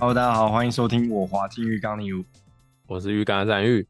[0.00, 2.08] Hello，大家好，欢迎收听我滑进浴缸里，
[2.86, 3.84] 我是浴缸的展玉，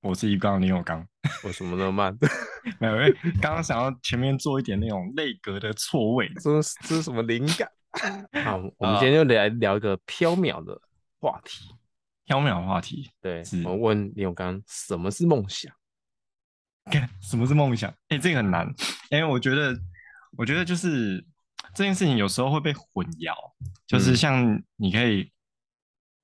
[0.00, 1.06] 我是浴缸的林永刚。
[1.44, 2.18] 我什么那么慢？
[2.80, 2.94] 没有，
[3.40, 7.70] 刚刚想要前面做一点那种内阁的错位，这是这是什么灵感？
[8.44, 10.76] 好，我们今天就来聊一个飘渺的
[11.20, 11.72] 话题。
[12.24, 15.72] 飘渺的话题，对，我问林永刚，什么是梦想？
[17.22, 17.88] 什么是梦想？
[18.08, 18.66] 哎、欸，这个很难，
[19.10, 19.72] 因为我觉得，
[20.36, 21.24] 我觉得就是
[21.74, 23.34] 这件事情有时候会被混淆，
[23.86, 25.32] 就是像你可以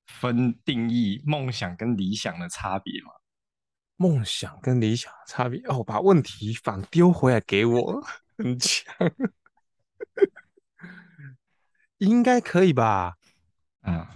[0.06, 3.10] 分定义梦想跟理想的差别吗？
[3.96, 8.05] 梦想跟理想的差别哦，把问题反丢回来给我，
[8.36, 8.95] 很强，
[11.98, 13.16] 应该可以吧？
[13.83, 14.06] 嗯，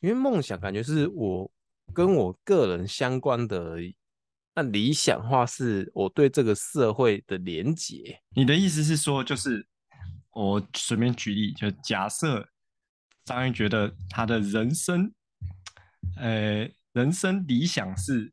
[0.00, 1.50] 因为梦想感觉是我
[1.92, 3.94] 跟我个人相关的而已。
[4.56, 8.20] 那理想化是我对这个社会的连结。
[8.30, 9.66] 你的意思是说，就是
[10.34, 12.48] 我随便举例，就假设
[13.24, 15.12] 张玉觉得他的人生，
[16.16, 18.32] 呃，人生理想是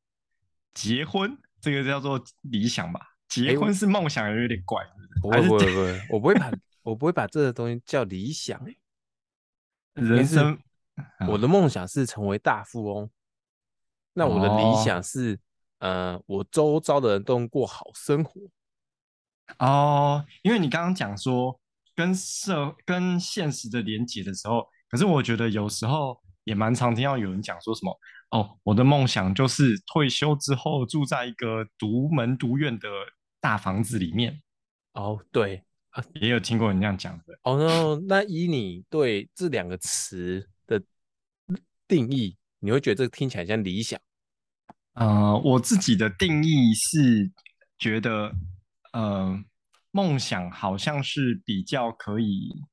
[0.74, 3.00] 结婚，这个叫做理想吧？
[3.28, 4.84] 结婚是梦想，有点怪，
[5.22, 6.52] 不会不会不会，我不会把
[6.84, 8.60] 我不会把这个东西叫理想。
[9.94, 10.60] 人生，
[11.28, 13.10] 我的梦想是成为大富翁，
[14.14, 15.40] 那我的理想是。
[15.82, 18.40] 呃，我周遭的人都能过好生活
[19.58, 21.60] 哦，因为你刚刚讲说
[21.96, 28.00] 跟社跟现实的连结的时候，可是我觉得有时候也蛮常听到有人讲说什么
[28.32, 32.88] 哦，我的梦想就是退休之后住在一个独门独院的
[33.40, 34.42] 大房子里面。
[34.94, 35.64] 哦，对，
[36.16, 37.40] 也有听过人这样讲的。
[37.44, 40.82] 哦，no, 那以你对这两个词的
[41.88, 44.00] 定义，你会觉得这个听起来像理想？
[44.94, 47.32] 呃，我自己的定义是
[47.80, 48.34] 觉得，
[48.92, 49.42] 呃，
[49.92, 52.64] 梦想好像是比较可以，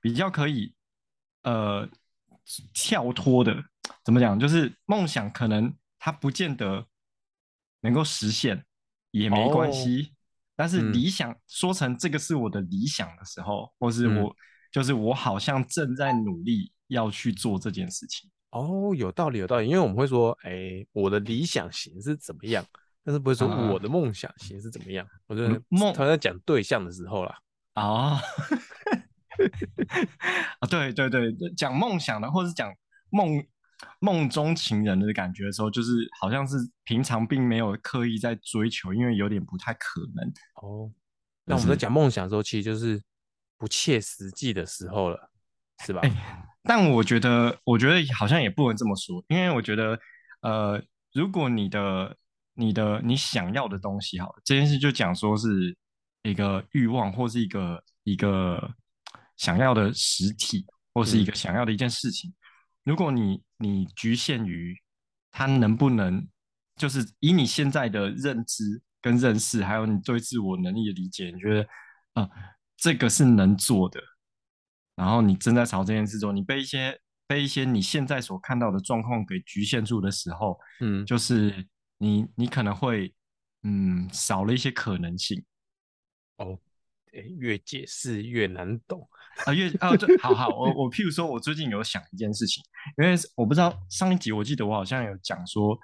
[0.00, 0.74] 比较可以，
[1.42, 1.88] 呃，
[2.72, 3.64] 跳脱的。
[4.04, 4.38] 怎么讲？
[4.38, 6.86] 就是梦想可能它不见得
[7.80, 8.64] 能够实现，
[9.10, 10.02] 也没关系。
[10.02, 10.14] 哦、
[10.56, 14.36] 但是理想、嗯、说成这个是我的理想的时候，或是我、嗯、
[14.70, 18.30] 就是我好像正在努力要去做这件事情。
[18.50, 22.64] 哦，有道理，有道理，因为我们会说，哎、欸，我的理想型是怎么样，
[23.08, 25.02] 但是不会说我的梦想型是怎么样。
[25.06, 27.38] 啊、我觉得梦他在讲对象的时候啦。
[27.72, 28.18] 哦，
[30.60, 32.70] 啊，对对对，讲梦想的，或是讲
[33.08, 33.42] 梦
[33.98, 40.28] 梦中情人的感觉的时候，就是好像是平常并没有刻意在追求，因为有点不太可能。
[40.56, 40.92] 哦，
[41.46, 43.02] 那我们在讲梦想的时候，其实就是
[43.56, 45.30] 不切实际的时候了，
[45.82, 46.02] 是吧？
[46.02, 46.12] 欸
[46.62, 49.98] 但我觉得，我觉得好像也不能这么说，因为我觉得，
[50.42, 50.82] 呃，
[51.14, 52.14] 如果你的、
[52.58, 55.76] 你的、你想要的东西，好了，这件事就讲说是
[56.24, 58.74] 一个欲望，或是一个一个
[59.36, 62.28] 想要的实体，或是一个想要的一件事情。
[62.30, 62.34] 嗯、
[62.82, 64.76] 如果你你局限于
[65.30, 66.26] 它能不能，
[66.74, 71.62] 就是以你现在的认知跟认识，还有你对自我能力的理解，你觉得，
[72.14, 72.30] 啊、呃，
[72.76, 74.00] 这个是能做的。
[74.96, 81.64] 然后你正在朝这件事做，你被一些被一些你现在所看到的状况给局限住的时候，嗯，就是
[81.98, 83.14] 你你可能会
[83.62, 85.44] 嗯少了一些可能性。
[86.36, 86.58] 哦，
[87.38, 89.08] 越解释越难懂
[89.44, 92.62] 啊，越啊，对，好好，我我譬如说，我最近有想一件事情，
[92.96, 95.76] 因为我不知道上一集我记得我好像有讲说，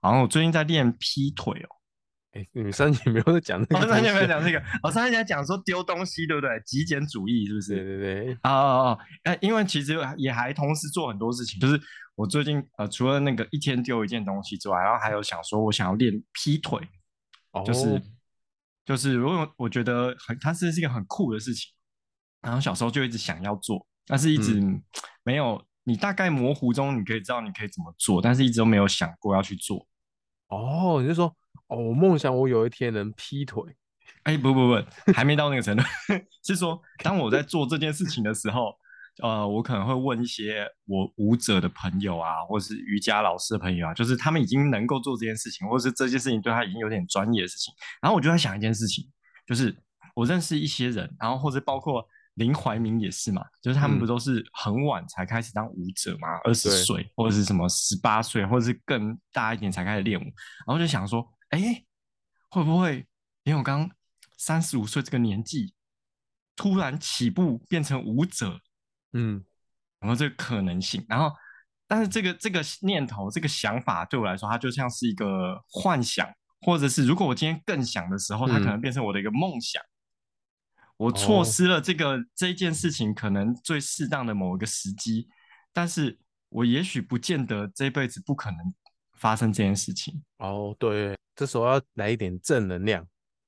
[0.00, 1.68] 好像我最近在练劈腿哦。
[2.34, 3.76] 哎、欸，你上集没有在讲那个？
[3.78, 4.60] 我上集没有讲这个。
[4.82, 6.50] 我上集在讲说丢东西，对不对？
[6.66, 7.76] 极简主义是不是？
[7.76, 8.32] 对对对。
[8.42, 8.50] 哦哦
[8.90, 11.80] 哦，哎，因为其实也还同时做很多事情，就是
[12.16, 16.80] 我最近呃，除了那个一天丢一件东西之外，然后还有想说我想要练劈腿，
[17.52, 18.02] 哦、就是
[18.84, 21.72] 就是，如果我觉得很，它是是一个很酷的事情，
[22.40, 24.60] 然后小时候就一直想要做，但是一直
[25.22, 25.54] 没有。
[25.54, 29.86] 嗯、你大概模糊中你可以知道你可以怎么做，但是一直都没有想过要去做。
[30.48, 31.32] 哦，你就说。
[31.68, 33.62] 哦，我梦想我有一天能劈腿。
[34.24, 35.82] 哎、欸，不不不，还没到那个程度。
[36.44, 38.74] 是说，当我在做这件事情的时候，
[39.22, 47.72] 呃，我可能会问一些我舞者的朋友啊，或是瑜伽老师的朋友啊，就是他们已经能够做这件事情，或是这件事情对他已经有点专业的事情。
[48.00, 49.10] 然后我就在想一件事情，
[49.46, 49.74] 就是
[50.14, 60.24] 我认识一些人，然后或者包括林怀民也是嘛，就是他们不都是很晚才开始当舞者嘛，二十岁或者是什么十八岁，或者是更大一点才开始练舞，
[60.66, 61.26] 然后就想说。
[61.54, 61.84] 哎，
[62.50, 63.06] 会不会
[63.44, 63.88] 连我刚
[64.36, 65.72] 三十五岁这个年纪，
[66.56, 68.60] 突然起步变成舞者？
[69.12, 69.44] 嗯，
[70.00, 71.32] 然后这个可能性，然后，
[71.86, 76.28] 但是这个这个念头、这个想法对我来说，它就像是一个幻想，
[76.62, 79.80] 或者是如果我今天更想的时候，它可能变成我的一个梦想。
[80.96, 82.20] 我错失了这个、oh.
[82.34, 85.28] 这一件事情可能最适当的某一个时机，
[85.72, 86.18] 但是
[86.48, 88.58] 我也许不见得这辈子不可能
[89.14, 90.22] 发生这件事情。
[90.38, 93.06] 哦，oh, 对，这时候要来一点正能量，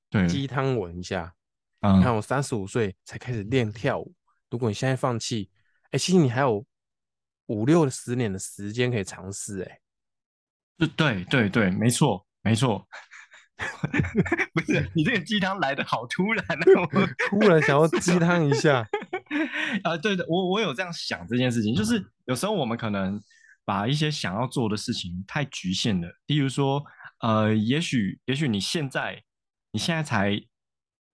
[0.09, 1.33] 对，鸡汤文一下。
[1.81, 4.13] 嗯、你看，我三十五岁才开始练跳舞，
[4.49, 5.49] 如果你现在放弃，
[5.91, 6.65] 哎，其实你还有
[7.47, 9.79] 五六十年的时间可以尝试，哎，
[10.77, 12.87] 对对对对，没错没错。
[14.53, 16.63] 不是你这个鸡汤来的好突然啊！
[16.91, 18.87] 我 突然想要鸡汤一下
[19.83, 19.97] 啊！
[19.97, 23.19] 对的，我我有这样想这件事情，就是有时候我们可能
[23.65, 26.07] 把一些想要做的事情太局限了。
[26.27, 26.85] 例如说，
[27.19, 29.23] 呃，也许也许你现在
[29.71, 30.41] 你现在才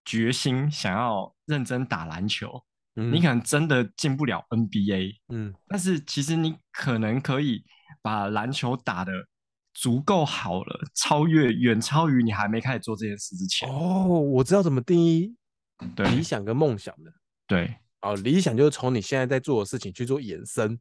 [0.05, 2.63] 决心想要认真打篮球，
[2.95, 7.63] 嗯、你可能真的进不了 NBA，嗯，但是其实你可能可以
[8.01, 9.11] 把篮球打得。
[9.75, 13.67] 足够好了，超越远超于你还没开始做这件事之前。
[13.67, 15.35] 哦，我知道怎么定义
[15.95, 17.11] 对理想跟梦想的。
[17.47, 20.79] 对，哦，理想就是从你现在在做的事情去做延伸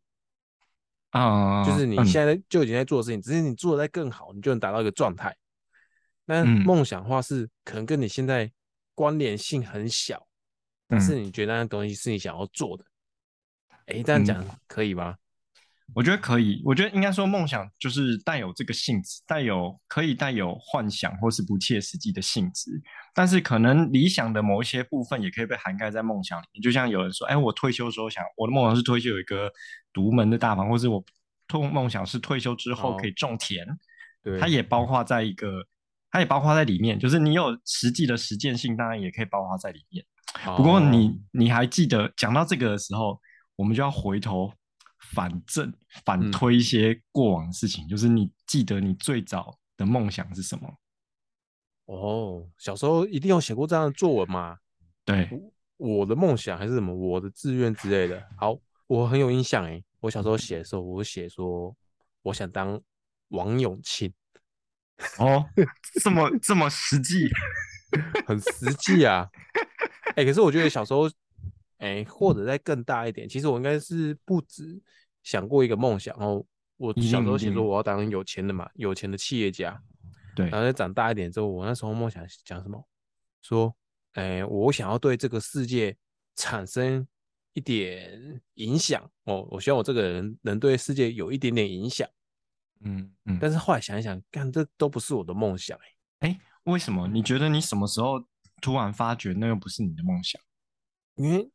[1.12, 5.34] 啊，就是你现在就已经在做的事情，嗯、只是你做的再更好，你就能达到一个状态。
[6.24, 8.50] 那梦想的话是可能跟你现在
[8.94, 12.84] 关联性很小，嗯、但是你觉得那东西是你想要做的。
[13.86, 15.16] 哎、欸，这样讲可以吗？
[15.94, 22.70] 我觉得可以，我觉得应该说梦想就是带有这个性质，带有可以带有幻想或是不切实际的性质，
[23.14, 26.62] 但是可能理想的某一些部分也可以被涵盖在梦想里面。
[26.62, 29.50] 就像有人说，哎，我退休的时候想，我的梦想是退休有一个
[29.92, 31.04] 独门的大房，或是我
[31.52, 33.76] 梦梦想是退休之后可以种田，哦、
[34.22, 35.66] 对，它也包括在一个，
[36.10, 36.98] 它也包括在里面。
[36.98, 40.02] 就是你有实际的实践性，当然也可以包括在里面。
[40.46, 43.20] 哦、不过你你还记得讲到这个的时候，
[43.56, 44.50] 我们就要回头。
[45.10, 45.72] 反正
[46.04, 50.78] 反推一些过往的事情，嗯、就是你记得你最早的梦想是什么？
[51.86, 54.56] 哦，小时候一定有写过这样的作文吗？
[55.04, 55.28] 对，
[55.76, 58.24] 我的梦想还是什么，我的志愿之类的。
[58.38, 58.56] 好，
[58.86, 61.76] 我很有印象诶，我小时候写的时候，我写说
[62.22, 62.80] 我想当
[63.28, 64.12] 王永庆。
[65.18, 65.44] 哦，
[66.02, 67.28] 这么这么实际，
[68.24, 69.28] 很实际啊！
[70.14, 71.10] 哎、欸，可是我觉得小时候。
[71.82, 74.80] 哎，或者再更大一点，其实我应该是不止
[75.24, 76.44] 想过一个梦想哦。
[76.76, 79.82] 我小时候写说我要当有钱的嘛，有钱的企业家。
[80.36, 82.88] 对，然后再长大一点之后，我那时候梦想讲什么？
[83.42, 83.74] 说，
[84.12, 85.96] 哎，我想要对这个世界
[86.36, 87.04] 产生
[87.52, 89.46] 一点影响哦。
[89.50, 92.08] 我希望我这个人能对世界有一点点影响。
[92.80, 93.38] 嗯嗯。
[93.40, 95.76] 但是后来想一想，干，这都不是我的梦想。
[96.20, 97.08] 哎，为什么？
[97.08, 98.24] 你觉得你什么时候
[98.60, 100.40] 突然发觉那又不是你的梦想？
[101.16, 101.50] 因为。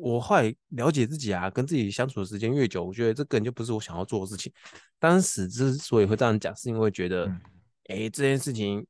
[0.00, 4.52] 我后来了解自己啊，跟自己相处的时间越久，我觉得这根本就不是我想要做的事情。
[4.98, 8.86] 当时之所以会这样讲，是因为觉得，哎、嗯欸，这件事情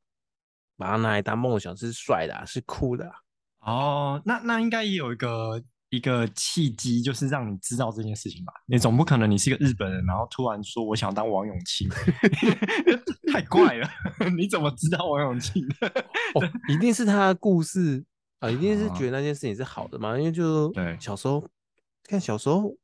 [0.77, 3.13] 把它拿来当梦想是帅的、啊，是酷的、啊。
[3.61, 8.53] 哦，那那应该也有一个一个契机，就是让你知道这件事情吧？
[8.67, 11.89] 你总不可能你是一个日本人，然后突然说我想当王永庆，
[13.33, 13.89] 太怪了。
[14.37, 15.63] 你怎么知道王永庆？
[16.35, 18.05] 哦，一定是他的故事。
[18.41, 20.17] 啊，一定是觉得那件事情是好的嘛？
[20.19, 21.45] 因为就小时候，
[22.05, 22.77] 看小时候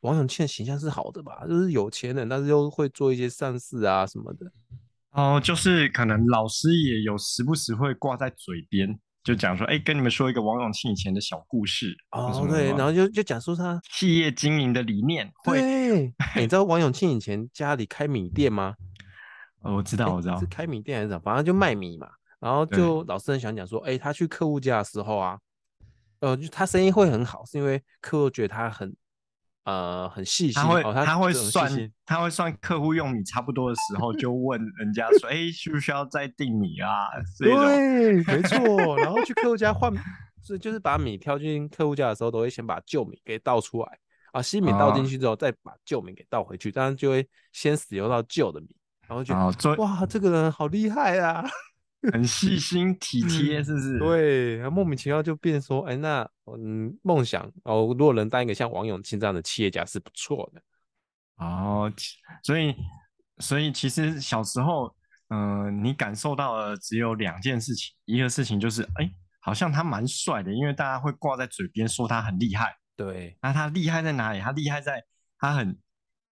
[0.00, 1.46] 王永庆的形象是好的吧？
[1.46, 4.50] 就是有钱人，但是又会做一些善事啊什么的。
[5.10, 11.94] 哦，就是可能老师也有时不时会挂在嘴边，就讲说，哎，跟你们说一个王永庆以前的小故事。
[12.10, 15.30] 哦，对，然后就就讲述他企业经营的理念。
[15.44, 18.74] 对，你知道王永庆以前家里开米店吗？
[19.62, 21.20] 哦，我知道，我知道，是开米店还是什么？
[21.24, 22.08] 反正就卖米嘛。
[22.44, 25.38] 然后就老师很想讲说，哎、欸，他去客户家的时候啊，
[26.20, 28.94] 呃，就他生意会很好，是因为客户觉得他很
[29.64, 37.08] 呃很细心，他会、哦、他，他会算他会算客户用米差不多的时候，就问人家说，哎、欸，需不需要再订米啊？
[37.38, 38.98] 对，没错。
[38.98, 39.90] 然后去客户家换，
[40.44, 43.98] 是就是把米挑进客户家的时候，都会先把旧米给倒出来
[44.32, 48.76] 啊，新米倒进去之后，再把旧米给倒回去，当然就会先使用到旧的米，
[49.08, 49.34] 然后就
[49.82, 51.42] 哇，这个人好厉害啊！
[52.12, 53.98] 很细心体贴，是不是？
[53.98, 60.62] 对，莫名其妙就变说，哎，那嗯，梦想哦，如果能当一个像王永庆这样的企业家是不错的。
[61.36, 61.90] 哦，
[62.42, 62.74] 所以，
[63.38, 64.94] 所以其实小时候，
[65.28, 72.76] 嗯、呃，你感受到的只有两件事情，一个事情就是，哎，好像他蛮帅的，因为大家会挂在嘴边说他很厉害。
[72.96, 74.40] 对，那他厉害在哪里？
[74.40, 75.02] 他厉害在
[75.38, 75.76] 他很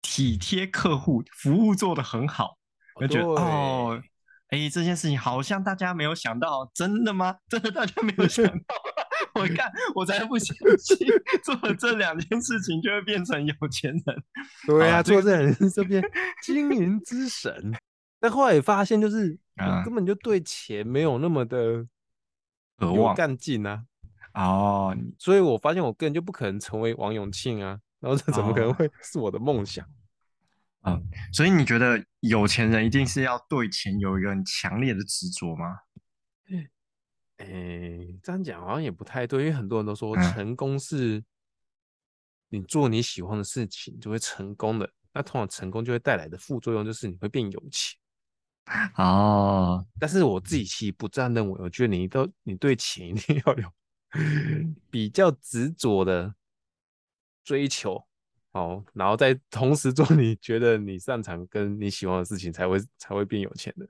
[0.02, 2.58] 体贴客户，服务做得很好，
[2.96, 4.02] 我觉得哦。
[4.50, 7.36] 哎，这件事情好像大家没有想到，真的吗？
[7.48, 8.74] 真的大家没有想 到？
[9.34, 10.98] 我看我才不相信，
[11.44, 14.24] 做了这两件事情就会变成有钱人。
[14.66, 16.02] 对啊，做这两件事就变
[16.42, 17.72] 经营之神。
[18.18, 21.86] 但后来也发现，就是、嗯、根本就对钱没有那么的
[22.76, 23.84] 渴望干劲啊。
[24.34, 29.84] 哦，所以我发现我个人就不可能成为王永庆啊，然后这怎么可能会是我的梦想？
[29.84, 29.88] 哦、
[30.82, 35.78] 嗯，所以你觉得有钱人一定是要对钱有一个很强烈的执着吗？
[37.36, 41.24] 哎、欸，这样讲好像也不太对，因为很多人都说成功是
[42.48, 47.98] 你做你喜欢的事情就会成功的，那通常成功就会带来的副作用就是你会变有钱。
[48.96, 53.72] 哦，但是我自己其实不这样认为，我觉得你都你对钱一定要有
[54.90, 56.34] 比较执着的
[57.42, 58.06] 追求，
[58.52, 63.88] 哦，然后再同时做你觉得你擅长跟你喜欢的事情，才会才会变有钱的。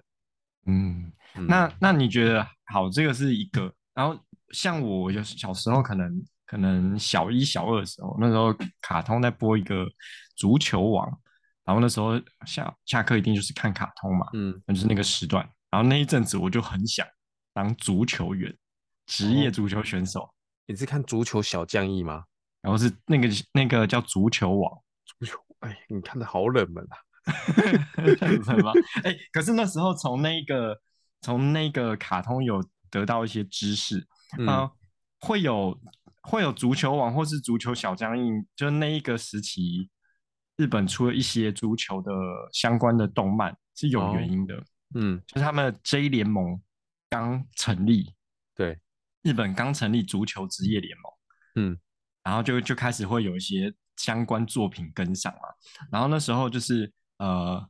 [0.67, 1.11] 嗯，
[1.49, 2.91] 那那你觉得好？
[2.91, 3.73] 这个是一个。
[3.95, 4.19] 然后
[4.51, 9.87] 像我有小时候可能可能小一小二的时候，那时候卡通在播一个
[10.37, 11.09] 足球王，
[11.65, 15.49] 然后那时候下下课一定就是看卡通嘛，嗯，就是那个时段。
[15.71, 17.07] 然后那一阵子我就很想
[17.55, 18.55] 当足球员，
[19.07, 20.21] 职业足球选手。
[20.21, 20.31] 哦，
[20.67, 22.25] 你是看足球小将义吗？
[22.63, 24.81] 然后是那个那个叫足球网，
[25.19, 26.97] 足球，哎，你看的好冷门啊。
[28.45, 28.73] 什么？
[29.05, 30.81] 哎，可是那时候从那个
[31.21, 34.07] 从那个卡通有得到一些知识，
[34.39, 34.73] 嗯、呃，
[35.21, 35.79] 会有
[36.23, 39.91] 会有足球网或是足球小将印，就那一个时期，
[40.57, 42.11] 日本出了一些足球的
[42.53, 44.65] 相关的动漫是有原因的，哦、
[44.95, 46.61] 嗯，就是他们的 J 联盟
[47.11, 48.15] 刚成立，
[48.57, 48.81] 对，
[49.23, 51.13] 日本刚成立足球职业联盟，
[51.57, 51.79] 嗯，
[52.23, 55.41] 然后就就开始会有一些相关作品跟上嘛，
[55.91, 56.93] 然后那时候就是。
[57.21, 57.63] 呃，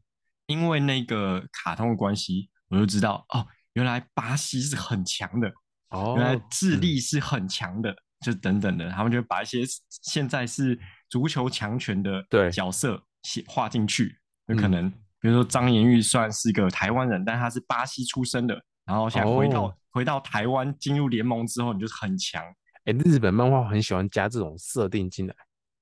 [0.47, 5.52] 因为那个卡通的关系，我就知道哦，原来巴西是很强的，
[5.88, 10.78] 哦，原来智利是很强的，嗯、就等等的，他们就把一些现在是
[11.09, 14.88] 足球强权的角色写画进去，有可能，
[15.19, 18.54] 比如说张延玉算是个台湾人，但他是巴西出生的，
[18.85, 22.45] 然后现在回到、哦、回到台湾进入联盟之后，你就是很强。
[22.84, 25.34] 哎，日本漫画很喜欢加这种设定进来，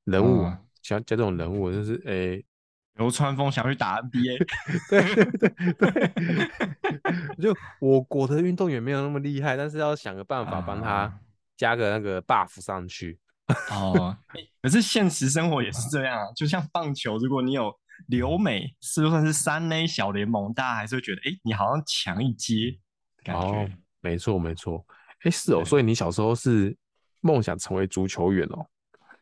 [0.05, 2.43] 人物、嗯、喜欢加这种人物，就是哎。
[2.99, 4.45] 流川枫想去打 NBA，
[4.91, 6.13] 对对对对，
[7.41, 11.21] 就我国的运动员没有那么厉害，但是要想个办法帮他
[11.57, 13.17] 加个那个 buff 上去。
[13.71, 14.19] 哦，
[14.61, 17.73] 可是现实生活也是这样啊，就像棒球，如果你有
[18.09, 22.81] 留美，是就算是三 A 小联盟，大家还是会觉得，哎、欸，你好像强一阶，
[23.23, 23.47] 感觉。
[23.47, 24.85] 哦、没错没错，
[25.23, 26.77] 哎、欸、是哦，所以你小时候是
[27.21, 28.67] 梦想成为足球员哦。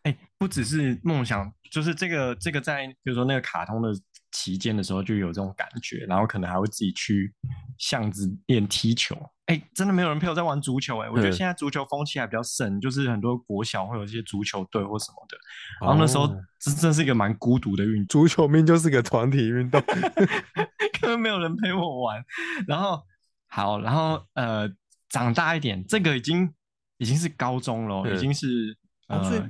[0.03, 3.93] 哎、欸，不只是梦想，就是这个这个在，比如说那个卡通的
[4.31, 7.35] 期间的时候，就有这种感觉，然后可能还会自己去
[7.77, 9.17] 巷子练踢球。
[9.47, 15.37] 哎、欸，真的没有人陪我在玩足球、欸，哎，我觉得现在足球风气还比较盛，就是很多国小会有一些足球队或什么的。
[15.81, 16.29] 然后那时候
[16.61, 19.83] 这真是一个蛮孤独的运动，足球命就是个团体运动，
[21.01, 22.25] 根本没有人陪我玩。
[22.69, 23.03] 然后
[23.49, 24.69] 好，然后呃，
[25.09, 26.53] 长大一点，这个已经
[26.99, 28.77] 已经是高中了，已经是
[29.09, 29.19] 呃。
[29.19, 29.49] 哦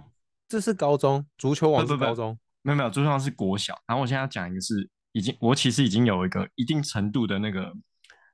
[0.48, 3.76] 这是高中足球王是高中，没有没有，足球王是国小。
[3.84, 7.72] 然后我现在要讲一个是已经，我其实已经有一个一定程度的那个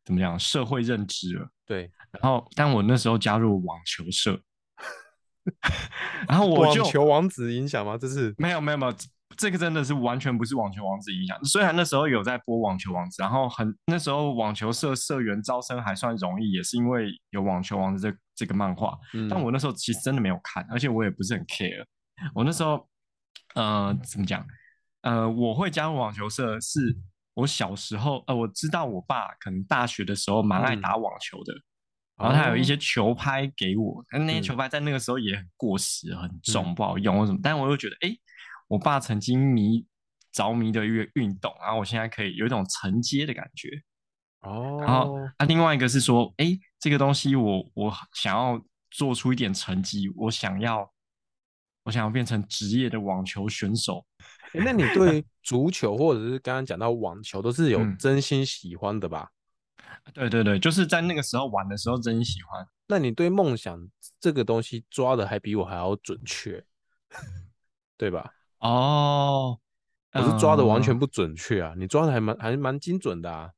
[0.05, 1.49] 怎么讲社会认知了。
[1.65, 4.39] 对，然后但我那时候加入网球社，
[6.29, 7.97] 然后我就网球王子影响吗？
[7.97, 8.95] 这是没有没有没有，
[9.39, 11.43] 这个真的是完全不是网球王子影响。
[11.45, 18.99] 虽然那时候有在播网球王子，然后很那时候网球社社员招生还算容易，也是因为有网球王子这这个漫画。
[19.15, 21.85] 嗯，但我那时候其实真的没有看，而且我也不是很 care。
[22.35, 22.89] 我那时候，
[23.55, 24.47] 呃，怎么讲？
[25.03, 26.97] 呃，我会加入网球社，是
[27.35, 31.63] 我小时候，呃，我知道我爸可能大学的时候蛮爱打网球的，嗯、
[32.19, 37.39] 然后他有一些球拍给我，但那些球拍在那个时候也很过时，很重，嗯、不好用或什么。
[37.43, 38.17] 但我又觉得，哎，
[38.69, 39.85] 我爸曾经迷
[40.31, 43.69] 着迷的一个运动，然后我现在可以有一种承接的感觉。
[44.43, 48.61] 哦，然后啊，另外一个是说，哎，这个东西我我想要
[48.91, 50.91] 做出一点成绩，我想要。
[51.85, 54.07] 我想要变成职业的网球选手。
[54.53, 59.29] 欸，那你对足球或者是刚刚讲到网球都是有真心喜欢的吧？
[60.05, 62.65] 嗯，对对对，就是在那个时候玩的时候真心喜欢。
[62.87, 63.77] 那你对梦想
[64.21, 66.65] 这个东西抓的还比我还要准确，
[67.97, 68.33] 对吧？
[68.61, 69.59] 哦，
[70.13, 73.51] 我是抓的完全不准确啊，你抓的还蛮还蛮精准的啊。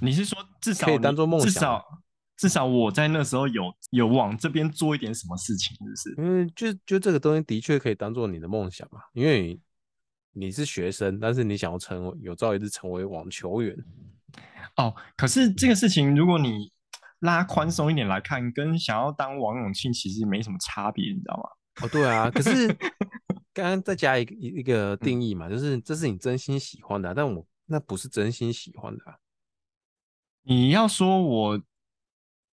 [0.00, 1.50] 你是说至少可以当做梦想？
[1.50, 1.84] 至少
[2.68, 9.60] 我在那时候有有往这边做一点什么事情，是不是因为就就这个东西的确可以当做你的梦想嘛，因为
[10.32, 13.76] 你是学生，但是你想要成为有朝一日成为网球员。
[14.76, 16.72] 哦，可是这个事情如果你
[17.20, 21.86] 拉宽松一点来看，跟想要当王永庆其实没什么差别，你知道吗？
[21.86, 22.66] 哦，对啊，可是
[23.54, 29.16] 刚刚再加一个一个定义嘛，就是这是你真心喜欢的啊，但我那不是真心喜欢的啊。
[30.42, 31.62] 你要说我。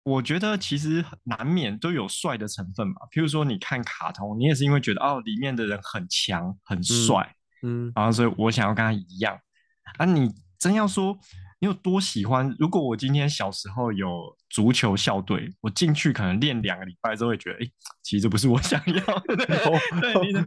[0.02, 2.94] 我觉得其实难免都有帅的成分嘛。
[3.12, 9.38] 譬如说，你看卡通，你也是因为觉得哦，里面的人很强很帅，嗯，嗯，然后所以我想要跟他一样。
[9.98, 11.18] 啊，你真要说
[11.58, 12.54] 你有多喜欢？
[12.58, 17.68] 如果我今天小时候有足球校队，我进去可能练两个礼拜之后会觉得，哎，
[18.02, 19.36] 其实这不是我想要的。
[20.00, 20.40] 对，你的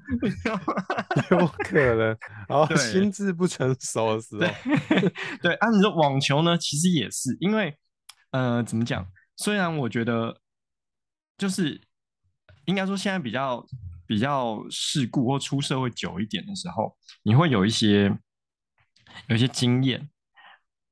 [1.29, 2.17] 有可能，
[2.49, 4.39] 然后心智不成熟的时候，
[4.89, 6.57] 对，对啊，你说网球呢？
[6.57, 7.77] 其实也是因为，
[8.31, 9.05] 呃，怎么讲？
[9.35, 10.39] 虽然我觉得，
[11.37, 11.81] 就是
[12.65, 13.65] 应该说现在比较
[14.05, 18.15] 比较世故或出社会久一点的时候，你会有一些
[19.27, 20.09] 有一些经验，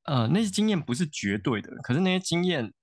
[0.04, 2.74] 呃，那些经验不是绝对的，可是那些经验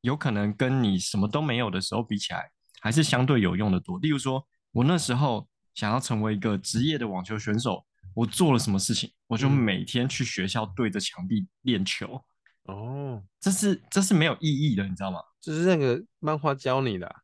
[0.00, 3.98] 有可能跟你什么都没有的时候比起来，还是相对有用的多。
[3.98, 9.12] 例如说，我那时候想要成为一个职业的网球选手，我做了什么事情？
[9.26, 12.24] 我就每天去学校对着墙壁练球。
[12.64, 15.18] 哦，这是这是没有意义的，你知道吗？
[15.42, 17.16] 就是那个漫画教你的、 啊，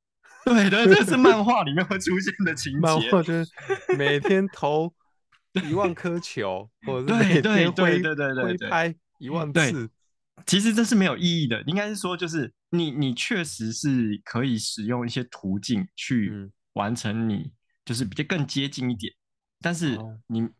[0.44, 2.78] 对对，这是漫画里面会出现的情节。
[2.80, 3.46] 漫画就是
[3.96, 4.92] 每天投
[5.68, 9.88] 一万颗球，或者是每天挥对对对对挥拍一万次。
[10.46, 17.52] 其实这是没有意义的，应该是说，就是你你确实是可以使用一些途径去完成你，
[17.84, 19.12] 就是比较更接近一点，
[19.60, 20.42] 但是你。
[20.42, 20.50] 哦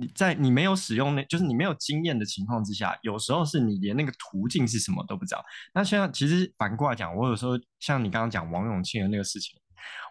[0.00, 5.44] 你在你没有使用那，就是你没有经验的情况之下，有时候是你连那个途径是什么都不知道。
[5.74, 9.60] 那现在其实反过来讲，我有时候像你刚刚讲王永庆的那个事情，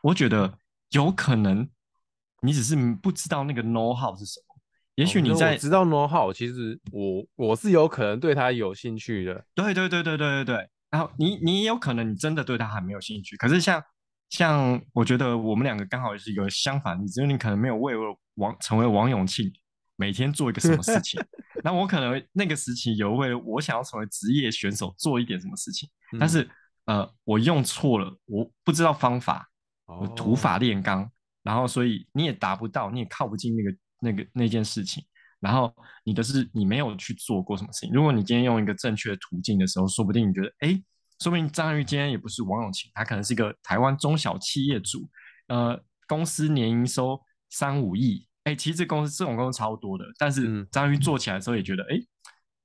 [0.04, 0.54] 我觉得
[0.92, 1.68] 有可能
[2.42, 4.46] 你只是不知道那个 know how 是什么。
[4.96, 9.46] 也许你在、哦、知道 know how，其实我我是有可能对他有兴趣的。
[9.56, 10.70] 对对对对对对对。
[10.92, 13.38] 然后你你也有可能你真的对他还没有兴趣。
[13.38, 13.82] 可是像
[14.30, 18.00] 像我觉得我们两个刚好是一个相反，你只有你可能没有为了
[18.36, 19.52] 王成为王永庆。
[20.00, 21.22] 每天做一个什么事情？
[21.62, 26.50] 那我可能那个时期有为我想要成为职业选手做一点什么事情，嗯、但是
[26.86, 29.46] 呃，我用错了，我不知道方法，
[29.86, 31.12] 我土法炼钢，哦、
[31.44, 35.04] 然后所以你也达不到，你也靠不进那个那个那件事情。
[35.42, 37.92] 然后你的是你没有去做过什么事情。
[37.94, 40.82] 如果你今天用一个正确的途径的时候，说不定你觉得，哎，
[41.20, 45.10] 说不定张玉今天也不是王永庆，他可能是一个台湾中小企业主，
[45.48, 48.26] 呃，公司年营收三五亿。
[48.50, 52.00] 哎、欸，其实这公司这种公司超多的，但是张玉做起来的时候也觉得，哎、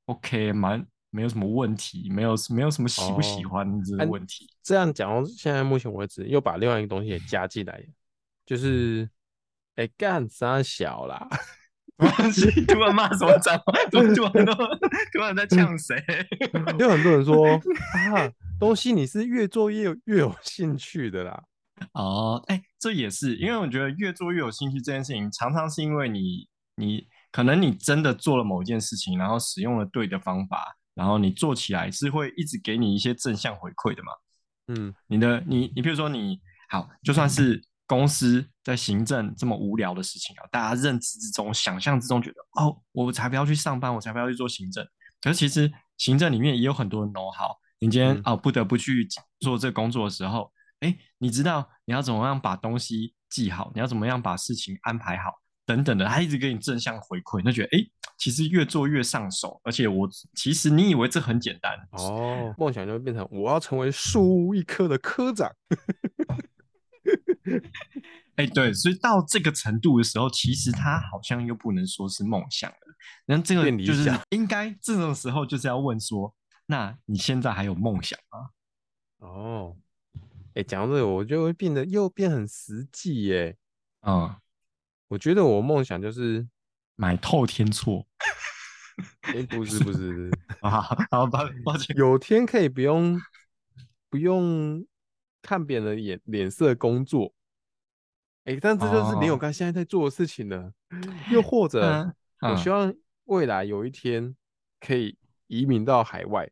[0.07, 4.47] ，OK，蛮没有什么问题，没有没有什么喜不喜欢这个问题。
[4.47, 7.85] 哦、这样讲，现在目前为止又把另外一个东西也加进来，
[8.47, 9.07] 就是，
[9.75, 11.29] 哎、欸，干啥小啦？
[12.67, 13.73] 突然骂什么脏话？
[13.93, 16.03] 突然突然在呛谁？
[16.81, 17.47] 有很多人说
[18.17, 21.45] 啊，东西你是越做越有越有兴趣的啦。
[21.93, 34.13] 哦，哎，这也是因为我觉得越做越有兴趣这件事情，常常是因为你，你可能你真的做了某一件事情，然后使用了对的方法，然后你做起来是会一直给你一些正向回馈的嘛。
[34.69, 44.87] 嗯，你的你你比如说你好，就算是公司在行政这么无聊的事情啊，大家认知之中、想象之中觉得哦，我才不要去上班，我才不要去做行政。
[45.21, 49.09] 可是其实行政里面也有很多的 know how，你今天、嗯、哦不得不去
[49.41, 50.54] 做这个工作的时候。
[50.85, 55.33] 哎，你知道你要怎么样把东西记好，你要怎么样把事情安排好，
[55.65, 57.81] 等等的，他一直给你正向回馈，你就觉得哎，
[58.19, 65.51] 其实越做越上手，而且我其实你以为这很简单哦，梦想就会变成我要成为树屋一科的科长。
[68.37, 72.77] 哎，对，所以到这个程度的时候，其实他好像又不能说是梦想了，
[73.25, 76.35] 那这个就是应该这种时候就是要问说，
[76.67, 78.51] 那你现在还有梦想吗？
[79.19, 79.77] 哦。
[80.55, 83.57] 哎，讲到这个，我就会变得又变很实际耶。
[84.03, 84.35] 嗯，
[85.09, 86.47] 我觉得我梦想就是
[86.95, 88.07] 买透天厝。
[89.23, 90.31] 哎，不是不是不是
[90.63, 93.21] 啊，好抱抱歉，有天可以不用
[94.09, 94.87] 不用
[95.43, 97.35] 看别人的眼脸色工作。
[98.45, 100.73] 哎，但这就是林永刚现在在做的事情了。
[101.33, 104.37] 又或者，我希望未来有一天
[104.79, 106.49] 可以移民到海外。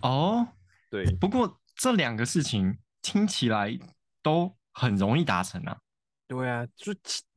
[0.00, 0.48] 哦，
[0.88, 1.60] 对，不过。
[1.78, 3.78] 这两个事情听起来
[4.20, 5.78] 都很容易达成啊。
[6.26, 6.92] 对啊，就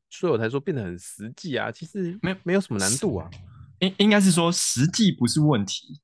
[0.10, 1.72] 所以我才说变得很实际啊。
[1.72, 3.30] 其实没没有什么难度啊。
[3.80, 6.02] 应应该是说实际不是问题，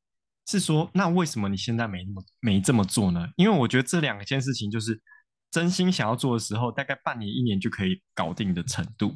[0.47, 3.27] 是说那为什么你现在没那么没这么做呢？
[3.37, 5.01] 因为我觉得这两件事情就是
[5.49, 9.15] 真心想要做的时候，大概半年一年就可以搞定的程度。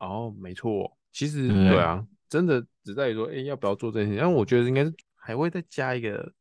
[0.00, 4.20] 哦，没错，其实对，啊，真的只在于说，哎，要不要做这件事情？
[4.20, 6.32] 但我觉得应该是还会再加一个。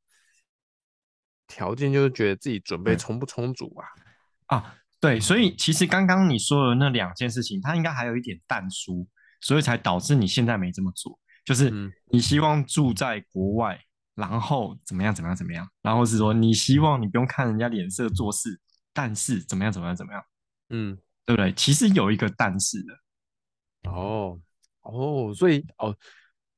[1.49, 4.55] 条件就是觉得自己准备充不充足啊？
[4.55, 9.05] 啊，对，所以其实刚刚你说的那两件事情，它应该还有一点但书，
[9.41, 11.19] 所以才导致你现在没这么做。
[11.43, 11.71] 就是
[12.12, 13.79] 你希望住在国外，
[14.13, 18.59] 然后怎么样怎么样怎么样，然后是说你希望你不用看人家脸色做事，
[18.93, 20.23] 但是怎么样怎么样怎么样，
[20.69, 21.51] 嗯，对不对？
[21.53, 24.39] 其实有一个但是的，哦
[24.81, 25.95] 哦，所以哦，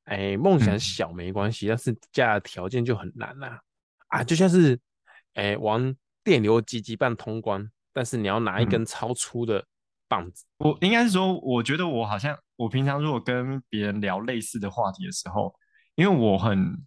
[0.04, 3.60] 哎，梦想小没关系，嗯、但是加的条件就很难啦、啊，
[4.12, 4.78] 啊，就像是
[5.34, 5.94] 哎玩
[6.24, 9.66] 电流击击棒通关，但是你要拿一根超粗的
[10.08, 15.54] 棒子，嗯、我应该是说，我觉得我好像我平常如果跟别人聊类似的话题的时候，
[15.96, 16.82] 因为我很。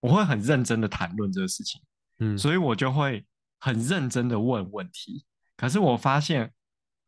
[0.00, 1.80] 我会很认真的谈论这个事情，
[2.18, 3.24] 嗯，所以我就会
[3.58, 5.24] 很认真的问问题。
[5.56, 6.52] 可是我发现，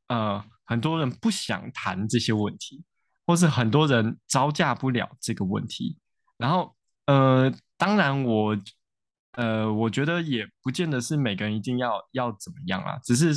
[0.09, 2.83] 呃，很多人不想谈这些问题，
[3.27, 5.99] 或是很多人招架不了这个问题。
[6.39, 8.57] 然后，呃，当然我，
[9.37, 13.33] 呃，我觉得也不见得是每个人一定要要怎么样啊，只是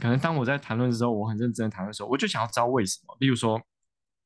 [0.00, 3.16] 可能当我在谈论的时候，我很认真的谈论的时候，我就想要知道为什么。
[3.20, 3.60] 例如说。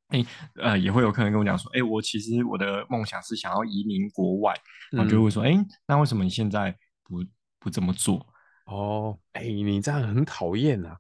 [0.09, 0.23] 哎，
[0.57, 4.55] 呃，也会有客人跟我讲说，哎，我其实我的梦想是想要移民国外，
[4.91, 7.25] 然后就会说，哎、嗯，那为什么你现在不
[7.59, 8.27] 不这么做？
[8.67, 10.99] 哦，哎，你这样很讨厌啊！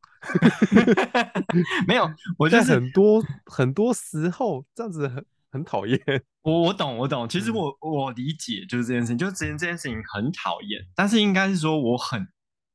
[1.87, 6.01] 没有，我 觉得很多很多时候这样子很很讨厌。
[6.43, 12.27] 我我懂我懂，其实我、嗯、我理解就是这件事情，就是这件这件事情很讨厌，但是应该是说我很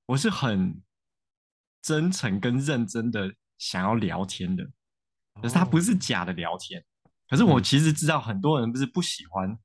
[0.05, 0.81] 我是很
[1.81, 4.65] 真诚跟认真的想要聊天的。
[5.41, 6.83] 可是他不是假的聊天，
[7.29, 9.55] 可是我其实知道很多人不是不喜欢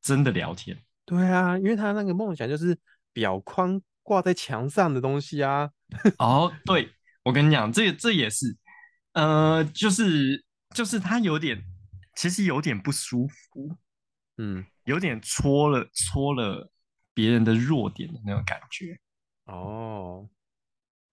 [0.00, 0.82] 真的聊天。
[1.04, 2.74] 对啊，因为他那个梦想就是
[3.12, 5.70] 表框挂在墙上的东西啊。
[6.18, 6.90] 哦，对，
[7.22, 8.56] 我跟你讲，这这也是，
[9.12, 10.42] 呃，就是
[10.74, 11.62] 就是他有点，
[12.14, 13.76] 其实有点不舒服，
[14.36, 16.70] 嗯，有点戳了戳了
[17.12, 18.98] 别人的弱点的那种感觉。
[19.44, 20.28] 哦，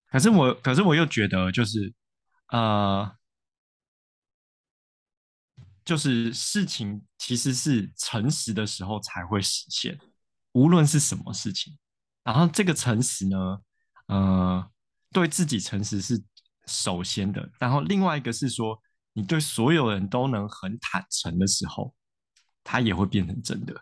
[0.08, 1.94] 可是我可是我又觉得就是，
[2.48, 3.18] 呃。
[5.84, 10.00] 就是事情其实是诚实的时候才会实现，
[10.52, 11.76] 无论是什么事情。
[12.24, 13.60] 然后这个诚实呢，
[14.06, 14.72] 呃，
[15.12, 16.24] 对自己诚实是
[16.68, 17.52] 首先的。
[17.60, 18.80] 然后另外一个是说，
[19.13, 21.93] 你对所有人都能很坦诚的时候，
[22.63, 23.74] 它也会变成真的。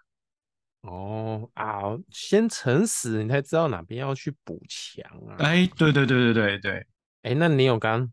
[0.82, 5.36] 哦啊，先诚实，你才知道哪边要去补强啊。
[5.40, 6.88] 哎，对对对对对对。
[7.24, 8.10] 哎，那你有刚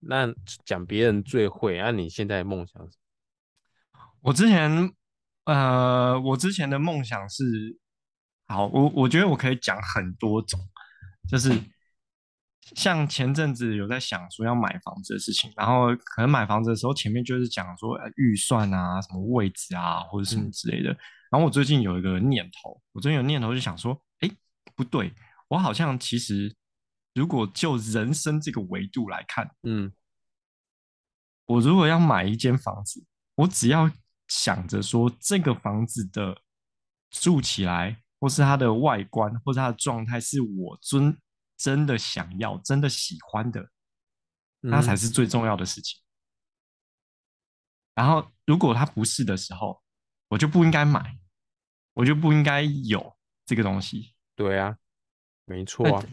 [0.00, 0.32] 那
[0.64, 2.96] 讲别人最会，那、啊、你现在的梦想是？
[4.22, 4.92] 我之前，
[5.44, 7.78] 呃，我之前的梦想是，
[8.46, 10.58] 好，我我觉得我可以讲很多种，
[11.28, 11.50] 就是
[12.74, 20.88] 像前阵子有在想说要买房子的事情，然后可能买房子的时候前面就是讲说预算啊、什么位置啊或者什么之类的，
[21.30, 24.30] 然后我最近有一个念头，我最近有念头就想说，哎，
[24.74, 25.12] 不对，
[25.48, 26.54] 我好像其实
[27.14, 29.92] 如果就人生这个维度来看，嗯，
[31.46, 33.04] 我如果要买一间房子，
[33.34, 33.90] 我只要
[34.28, 36.42] 想着说，这个房子的
[37.10, 41.16] 住起来，或是它的外观，或是它的状态，是我真
[41.58, 43.68] 真的想要、真的喜欢的，
[44.60, 46.00] 那才是最重要的事情。
[46.00, 46.04] 嗯。
[47.96, 49.82] 然后，如果它不是的时候，
[50.28, 51.18] 我就不应该买，
[51.94, 54.14] 我就不应该有这个东西。
[54.36, 54.78] 对啊，
[55.44, 56.04] 没错啊。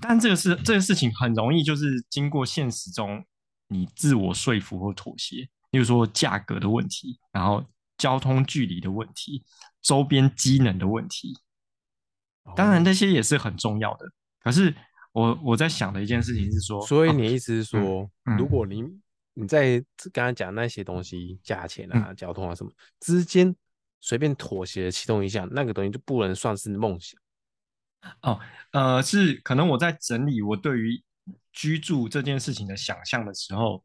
[0.00, 3.24] 但这个事这个事情很容易，就是经过现实中
[3.68, 5.48] 你自我说服或妥协。
[5.70, 7.64] 例如说价格的问题，然后
[7.96, 9.44] 交通距离的问题，
[9.80, 11.38] 周边机能的问题，
[12.54, 14.06] 当然这些也是很重要的。
[14.42, 14.74] 可是
[15.12, 18.82] 我我在想的一件事情是说，所以你意思是说，如果你
[19.34, 23.54] 你在刚才讲那些东西，价钱啊、嗯、交通啊什么之间
[24.00, 27.20] 随便妥协其中一项，那个东西就不能算是梦想。
[28.22, 28.40] 哦，
[28.72, 31.02] 呃，是可能我在整理我对于
[31.52, 33.84] 居住这件事情的想象的时候。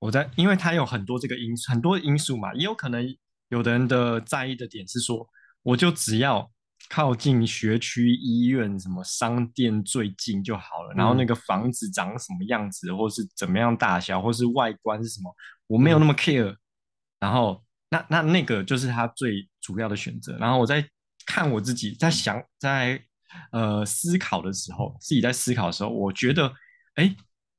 [0.00, 3.16] 我在，因为它有很多这个因素，很多因素嘛，也有可能
[3.48, 5.26] 有的人的在意的点是说，
[5.62, 6.50] 我就只要
[6.94, 15.34] 靠近学区、医院、什么商店最近就好了，然后那个房子长什么样子，或是怎么样大小，或是外观是什么，
[15.66, 16.54] 我没有那么 care。
[17.18, 20.36] 然后那那那个就是他最主要的选择。
[20.38, 20.88] 然后我在
[21.26, 23.04] 看我自己，在想，在
[23.50, 26.54] 呃思考的时候，自己在思考的时候，我觉得，
[26.94, 27.12] 哎，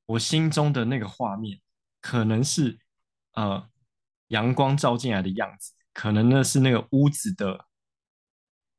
[0.06, 1.60] 我心中的那个画面。
[2.00, 2.80] 可能是
[3.34, 3.68] 呃
[4.30, 7.65] 阳光照进来的样子，可能呢是那个屋子的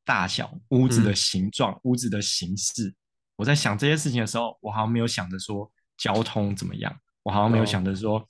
[0.06, 2.94] 大小、屋子的形状、嗯、屋子的形式。
[3.34, 8.26] 我在想这些事情的时候，我好像没有想着说交通怎么样，我好像没有想着说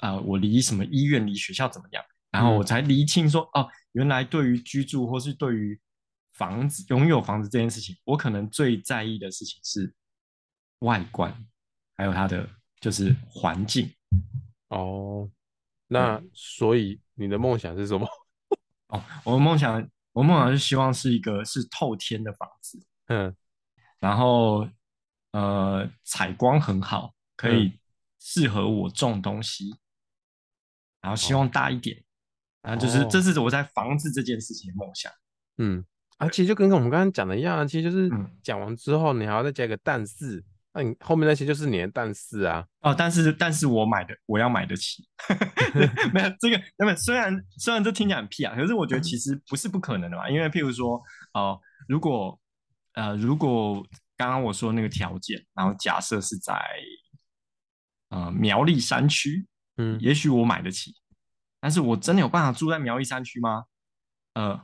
[0.00, 5.80] 呃，我离什么医院、离学校怎么样，然后我才厘清说哦，原来对于居住或是对于
[6.34, 9.92] 房子拥有房子这件事情，我可能最在意的事情是
[10.80, 11.34] 外观，
[11.96, 12.48] 还有它的
[12.80, 13.90] 就是环境。
[14.68, 15.28] 哦，
[15.88, 18.06] 那所以你的梦想是什么？
[18.88, 23.36] 哦，我的梦想我梦想是希望是一个是透天的房子，嗯，
[23.98, 24.66] 然后
[25.32, 27.78] 呃采光很好，可以
[28.18, 29.78] 适合我种东西，嗯、
[31.02, 32.02] 然后希望大一点，
[32.62, 35.12] 然后就是、哦、这是我在房子这件事情的梦想，
[35.58, 35.84] 嗯，
[36.16, 38.08] 啊，其实就跟我们刚刚讲的一样，其实就是
[38.42, 40.42] 讲完之后你还要再加一个但是。
[40.76, 45.06] 那你后面那些就是你的但是啊，哦，但是但是我买的我要买得起，
[46.12, 50.96] 没有这个，那么虽然虽然这听起来很屁啊，可是我觉得其实不是不可能的嘛，因为譬如说，
[51.32, 52.40] 哦、呃，如果
[52.94, 56.60] 呃如果刚刚我说那个条件，然后假设是在
[58.08, 60.92] 呃苗栗山区，嗯，也许我买得起，
[61.60, 63.64] 但是我真的有办法住在苗栗山区吗？
[64.34, 64.60] 呃，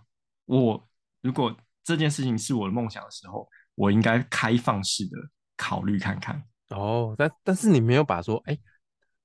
[0.46, 0.88] 我
[1.20, 5.16] 如果这件事情是我的梦想的时候，我应该开放式的。
[5.61, 8.61] 考虑看看哦，但但是你没有把说，哎、欸，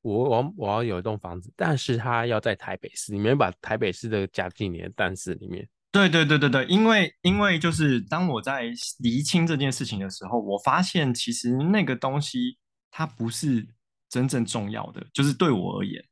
[0.02, 5.66] 我我我要有一栋房子，但是他要在台北市，你没有把台北市的加进你的但是里面。
[5.92, 8.64] 对对对对对，因为因为就是当我在
[9.00, 12.58] 厘清这件事情的时候，我发现其实那个东西
[12.92, 13.66] 它不是
[14.10, 16.04] 真正重要的，就是对我而言，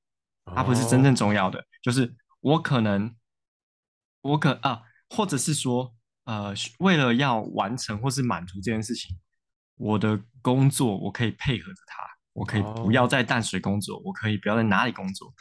[0.55, 3.13] 它不是真正重要的，哦、就是我可能
[4.21, 9.17] 我可啊，或者是说呃，为了要完成或是满足这件事情。
[9.77, 14.05] 我的工作，我可以配合着他，我可以不要在淡水工作，oh.
[14.05, 15.33] 我可以不要在哪里工作，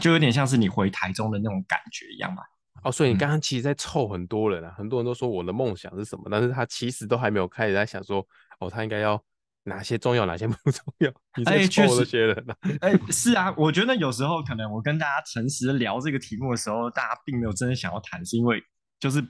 [0.00, 2.42] 就有点像是你回台中的那种感觉一样嘛。
[2.82, 8.26] 哦，oh, 所以你刚刚其实在凑很多人啊，嗯、很多人都说我的梦想是什么，但是他其实都还没有开始在想说，
[8.60, 9.22] 哦，他应该要
[9.64, 11.12] 哪些重要，哪些 不重要。
[11.36, 12.56] 你在凑这些人啊？
[12.80, 18.62] 哎、欸，是啊，我觉得有时候可能我跟大家诚实聊这个题目的时候，大家并没有真的想要谈，是因为
[18.98, 19.22] 就是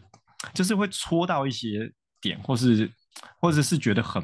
[0.53, 2.91] 就是会戳到一些点，或是。
[3.41, 4.23] 或者是觉得很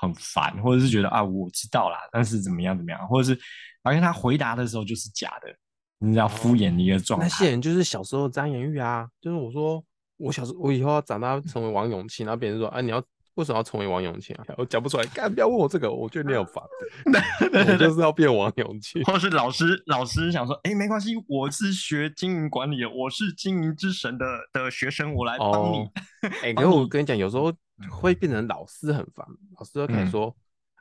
[0.00, 3.40] 很烦，或者是觉得啊，我知道啦，但是怎么样怎么样，或者是
[3.82, 5.54] 发现他回答的时候就是假的，
[5.98, 7.26] 你知道敷衍的一个状态。
[7.26, 9.84] 那些人就是小时候张颜玉啊，就是我说
[10.16, 13.02] 我小时候我以后要长大成为王永庆，然后别人说啊，你要
[13.34, 14.44] 为什么要成为王永庆啊？
[14.58, 16.62] 我讲不出来，干不要问我这个，我觉得你有烦。
[17.68, 25.88] 我就是要变王永庆，或是老师老师想说，哎、欸，没关系，我是学经营管理的，我是经营之神的的学生，我来帮你。
[26.42, 27.52] 哎、哦，可是我跟你讲，有时候。
[27.90, 29.26] 会变成老师很烦，
[29.58, 30.26] 老师就开始说，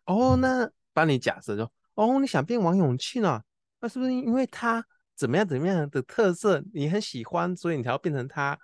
[0.06, 3.42] 嗯、哦，那帮你假设说，哦，你想变王永庆啊？
[3.80, 4.86] 那是不是因为他
[5.16, 8.56] 怎么样怎么样的特色你很喜欢，所以你才要变成他？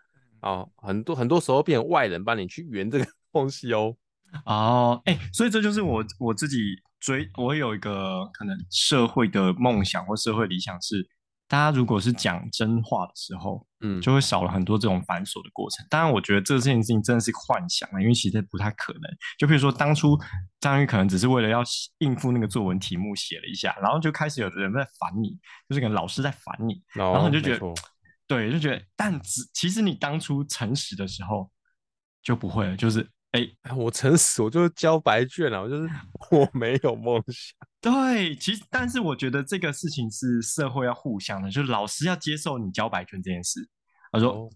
[0.41, 3.95] 哦，很多很多时候变成外人帮你去圆这个东西哦。
[4.45, 11.07] 哦，哎、欸，所以这就是我我自己追，我有一个可能社会的梦想或社会理想是。
[11.49, 15.85] 大家如果是讲真话的时候，嗯，就会少了很多这种繁琐的过程。
[15.89, 19.03] 当然，我觉得这件事情真的是幻想了，因为其实不太可能。
[19.39, 20.19] 就比如说，当初
[20.59, 21.63] 张宇可能只是为了要
[21.99, 27.73] 应付那个作文题目写了一下，然后就开始有的人在烦你，就是可能老师在烦你，哦、然后你就觉得，
[28.27, 31.49] 对，就觉得，但只其实你当初诚实的时候
[32.21, 33.09] 就不会了，就是。
[33.37, 35.89] 哎，我诚实，我就是交白卷了，我就是
[36.31, 37.57] 我没有梦想。
[37.79, 43.67] 对，其实但是我觉得这个事情是社会要互相的，就是老师要接受你交白卷这件事。
[44.11, 44.49] 他说：“哦、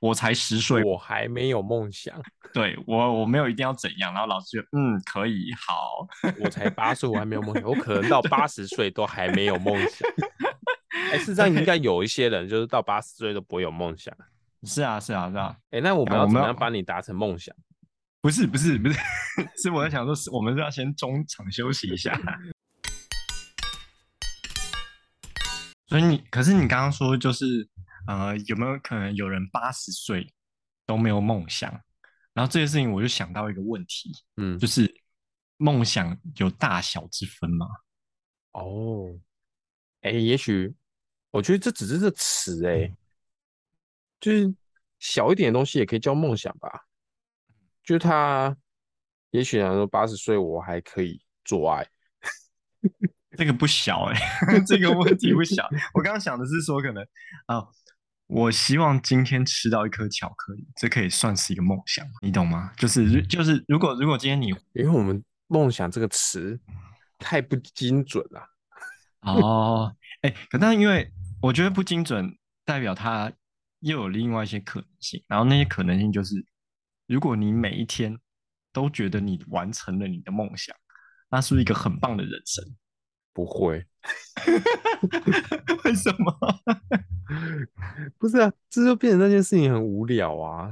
[0.00, 2.14] 我才十岁，我还没有梦想。
[2.54, 4.12] 对”对我，我没有一定要怎样。
[4.12, 6.06] 然后老师就嗯，可以好。
[6.40, 7.64] 我才八岁，我还没有梦想。
[7.64, 10.08] 我可能到八十岁都还没有梦想。
[11.12, 14.14] 哎，事实上应该有一些人就是到八十岁都不会有梦想。
[14.64, 15.56] 是啊，是啊，是啊。
[15.70, 17.54] 哎，那我们要怎么样帮你达成梦想？
[18.22, 18.98] 不是不是不是，
[19.60, 22.16] 是我在想说，是我们是要先中场休息一下。
[25.88, 27.68] 所以你，可是你刚刚说，就是
[28.06, 30.32] 呃，有没有可能有人八十岁
[30.86, 31.68] 都没有梦想？
[32.32, 34.88] 然后这件事情，我就想到一个问题，嗯，就是
[35.56, 37.66] 梦想有大小之分吗？
[38.52, 39.18] 哦，
[40.02, 40.72] 哎，也许
[41.32, 42.88] 我觉得这只是个词，哎，
[44.20, 44.54] 就是
[45.00, 46.86] 小一点的东西也可以叫梦想吧。
[47.84, 48.56] 就他，
[49.32, 51.84] 也许来说八十岁我还可以做爱，
[53.36, 55.68] 这个不小哎、欸， 这个问题不小。
[55.94, 57.02] 我刚刚想的是说，可能
[57.46, 57.66] 啊，
[58.28, 62.72] 我希望今天吃到一颗巧克力，这可以算是一个梦想，你懂吗？
[62.76, 66.60] 就是就是，如果如果今天你，因为我们梦想这个词
[67.18, 68.48] 太不精准了。
[69.22, 69.92] 哦，
[70.22, 73.32] 哎、欸，可但因为我觉得不精准，代表它
[73.80, 76.46] 又有另外一些可能性，然后那些可能性就是。
[77.12, 78.18] 如果你每一天
[78.72, 80.74] 都觉得你完成了你的梦想，
[81.28, 82.64] 那是不是一个很棒的人生？
[83.34, 83.84] 不会，
[85.84, 86.34] 为什么？
[88.18, 90.70] 不是啊，这就变成那件事情很无聊啊，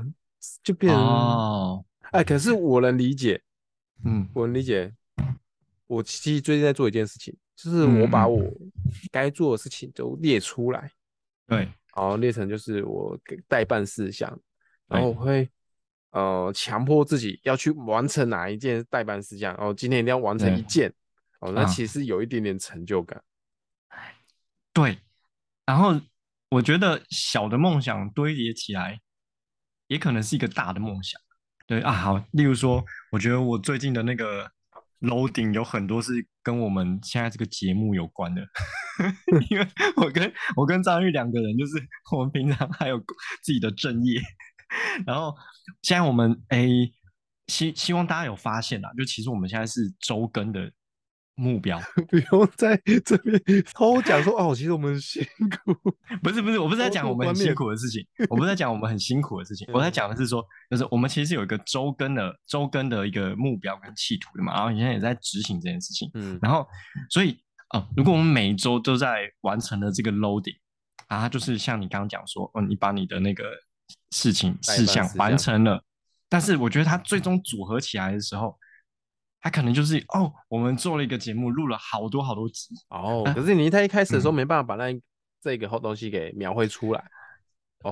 [0.62, 3.42] 就变成哦，哎，可是我能理解，
[4.04, 4.92] 嗯，我能理解。
[5.86, 8.42] 我其实最近在做一件事情，就是我把我
[9.10, 10.90] 该做的事情都列出来，
[11.46, 11.58] 对，
[11.96, 14.38] 然后列成就是我代办事项。
[14.86, 15.48] 然后我会
[16.10, 20.92] 呃强迫自己要去完成哪一件代办事项，哦，今天一定要完成一件，
[21.40, 23.22] 哦，那其实有一点点成就感。
[24.72, 24.98] 对，
[25.66, 26.00] 然后
[26.50, 29.00] 我觉得小的梦想堆叠起来，
[29.88, 31.20] 也可能是一个大的梦想。
[31.66, 34.50] 对啊，好，例如说，我觉得我最近的那个
[35.00, 38.42] loading 有很多是跟我们现在这个节目有关的，
[39.50, 41.72] 因为我跟我跟张玉两个人，就是
[42.12, 42.98] 我们平常还有
[43.42, 44.20] 自己的正业，
[45.06, 45.34] 然后
[45.82, 46.66] 现在我们哎，
[47.46, 50.70] 希希望大家有发现啦，就其实我们现在是周更的。
[51.36, 51.80] 目标
[52.10, 53.40] 不用在这边
[53.72, 55.24] 偷讲说哦，其实我们很辛
[55.64, 55.72] 苦。
[56.22, 66.66] 不是不是，我不是在讲我们很辛苦的事情，我不是在讲我们很辛苦的事情，我在讲的是说，就是我们其实有一个周更的周更的一个目标跟企图的嘛，然后你现在也在执行这件事情，嗯，然后
[67.08, 70.58] 所以哦，如果我们每一周都在完成了这个 loading
[71.06, 73.44] 啊，就是像你刚刚讲说，哦，你把你的那个
[74.10, 75.82] 事情事项完成了，
[76.28, 78.58] 但是我觉得它最终组合起来的时候。
[79.42, 83.22] 它可能就是哦，我们做了一个节目，录了好多好多集哦。
[83.34, 84.94] 可是你他一开始的时候没办法把那
[85.40, 87.02] 这个东西给描绘出来。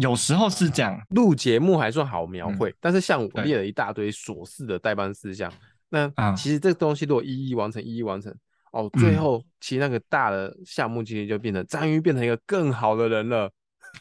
[0.00, 5.50] 有时候是这样，录节目还算好描绘，但是像我列了一大堆琐事的代办事项，
[5.88, 8.30] 那其实这个东西如果一一完成，一一完成，
[8.72, 13.50] 哦，最后其实那个大的项目其实就变成章鱼变成一个更好的人了。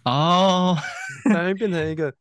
[0.03, 0.77] 哦，
[1.33, 2.13] 反而变成一个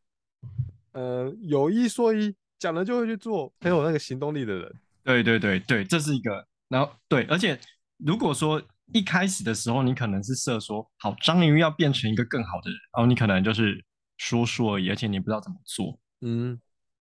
[0.93, 4.75] 呃有一说一，讲了就会去做，很有那个行动力的人。
[5.05, 7.59] 对对对对，这是一个，然后对，而且
[7.99, 8.61] 如果说
[8.93, 13.85] 一开始的时候你可能是设说好章鱼要变成一个更好的人，然后你可能就是
[14.17, 16.59] 说说而已，而且你不知道怎么做，嗯，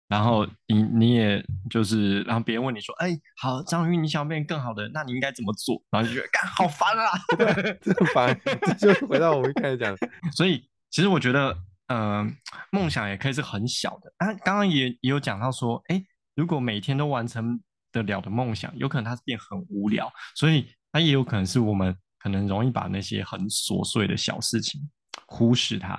[0.07, 5.81] 然后你你也就是，然后别人问你说，哎，好，章鱼你想要变更好的，那你应该怎么做？
[5.91, 7.11] 然后就觉得，干，好烦啊，
[7.81, 8.39] 这很烦，
[8.77, 11.51] 就回到我们一开始讲的，所以其实我觉得，
[11.87, 12.31] 嗯、呃，
[12.71, 16.03] 梦想也可以是很小的，啊，刚刚也也有讲到说，哎，
[16.35, 17.59] 如果每天都完成。
[17.89, 24.79] 得了的梦想，有可能它是变很无聊，所以它也有可能是我们可能容易把那些很琐碎的小事情
[25.25, 25.97] 忽视它，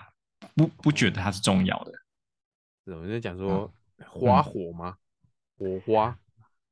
[0.55, 1.92] 不不觉得它是重要的。
[2.85, 3.73] 是，我在讲说
[4.06, 4.96] 花火吗？
[5.56, 6.18] 火花？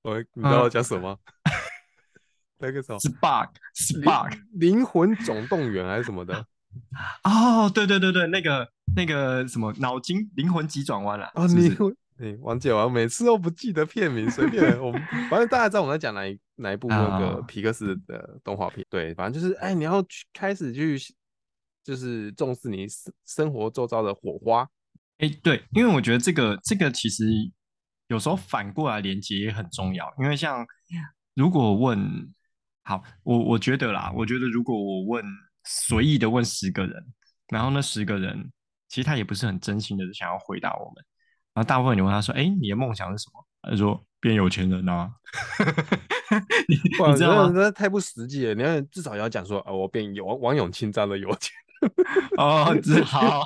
[0.02, 1.18] 我你知道我讲什么？
[2.58, 6.46] 那个什么？Spark，Spark，灵魂总动员还是什么的？
[7.24, 11.70] 哦，对对对对，那个那个什么脑筋灵魂急转弯了啊，你。
[12.18, 18.78] 哎，王姐，我每次都不记得片名，随便我们，反正大家知道我们在讲哪一哪一部那个皮克斯的动画片。
[18.78, 18.86] Oh.
[18.88, 20.98] 对，反正就是，哎，你要去开始去，
[21.84, 22.86] 就是重视你
[23.26, 24.66] 生活周遭的火花。
[25.18, 27.24] 哎，对，因为我觉得这个这个其实
[28.08, 30.12] 有时候反过来连接也很重要。
[30.18, 30.66] 因为像
[31.34, 31.98] 如果问，
[32.82, 35.24] 好，我我觉得啦，我觉得如果我问
[35.64, 36.94] 随意的问十个人，
[37.48, 38.50] 然后那十个人
[38.88, 41.04] 其实他也不是很真心的想要回答我们。
[41.54, 45.10] 然后大部分你问他说：“哎，你的梦想是什么？”他说：“变有钱人啊。
[46.68, 47.52] 你”你你知道吗？
[47.54, 48.54] 那太不实际了。
[48.54, 51.52] 你要至少要讲说：“哦，我变王王永庆这样的有钱。”
[52.38, 53.44] 哦， 只好。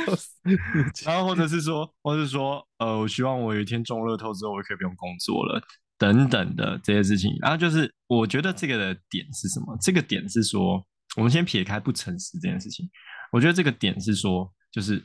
[1.04, 5.62] 然后或者是说，或者是说，呃，我希望我有一天中乐透之后，我可以不用工作了，
[5.98, 7.36] 等等的这些事情。
[7.40, 9.76] 然后就是，我觉得这个的点是什么？
[9.80, 10.84] 这个点是说，
[11.16, 12.90] 我们先撇开不诚实这件事情。
[13.30, 15.04] 我觉得这个点是说，就是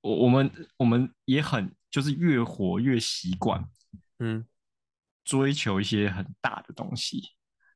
[0.00, 1.70] 我我们我们也很。
[1.90, 3.64] 就是越活越习惯，
[4.18, 4.44] 嗯，
[5.24, 7.22] 追求一些很大的东西，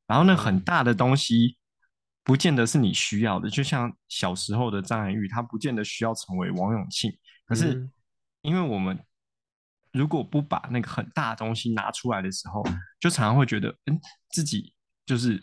[0.06, 1.56] 然后那很大的东西
[2.24, 3.48] 不见得是你需要的。
[3.50, 7.12] 就像小时候的张涵予，他不见得需要成为王永庆，
[7.46, 7.88] 可是
[8.42, 8.98] 因为我们
[9.92, 12.62] 如果不把那个很大的东西拿出来的时候，
[13.00, 14.72] 就常常会觉得，嗯，自己
[15.04, 15.40] 就是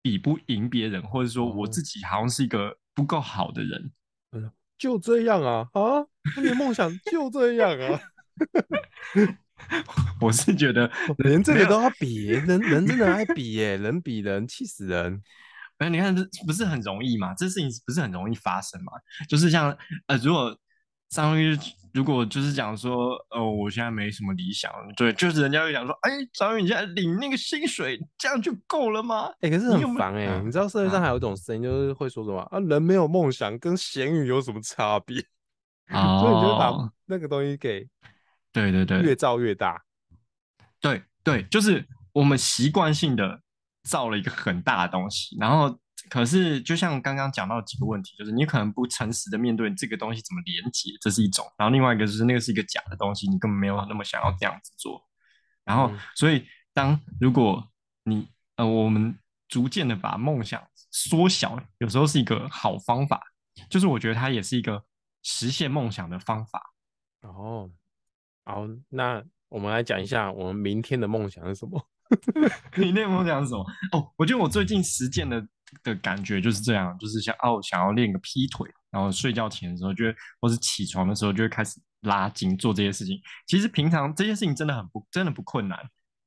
[0.00, 3.92] 比不赢别人，或者说我自己好像是一个不够好的人。
[4.32, 6.06] 嗯就这样啊啊！
[6.36, 8.00] 你的梦想就这样啊！
[10.22, 10.88] 我是觉得
[11.18, 15.20] 连这个都要比，人人真的爱比耶，人比人气死人。
[15.78, 17.34] 哎，你看这不是很容易吗？
[17.34, 18.92] 这事情不是很容易发生吗？
[19.28, 19.76] 就是像
[20.06, 20.56] 呃，如果
[21.08, 21.58] 张宇。
[21.94, 29.30] 如果就是讲说，哦，我现在没什么理想，对，就是人家会讲说，哎，张宇你现在领那个薪水，这样就够了吗？
[29.40, 35.18] 哎，可是很烦哎、欸，你知道社会上还有一种声音，就是会说什么啊，啊，人没有梦想跟咸鱼有什么差别？
[35.90, 37.88] 哦、 所以你就把那个东西给，
[38.52, 39.82] 对对对，越造越大，
[40.80, 43.40] 对对，就是我们习惯性的
[43.82, 45.78] 造了一个很大的东西，然后。
[46.08, 55.04] 可是，就像刚刚讲到几个问题，就是你可能不诚实的面对这个东西怎么连接，这是一种；然后另外一个就是那个是一个假的东西，你根本没有那么想要这样子做。
[55.64, 57.68] 然后，所以当如果
[58.04, 58.26] 你
[58.56, 59.18] 呃，我们
[59.48, 63.20] 逐渐的把梦想缩小，有时候是一个好方法，
[63.68, 64.82] 就是我觉得它也是一个
[65.22, 66.72] 实现梦想的方法。
[67.20, 67.68] 哦，
[68.44, 71.86] 好，那我们来讲一下我们明天的梦想是什么？
[72.76, 73.64] 明天的梦想是什么？
[73.92, 75.46] 哦，我觉得我最近实践的
[75.82, 83.20] 的感觉就是这样，就是想哦，想要练个劈腿，然后睡觉前的时候，就会或是起床的时候，就会开始拉筋做这些事情。
[83.46, 85.78] 其实平常这些事情真的很不真的不困难，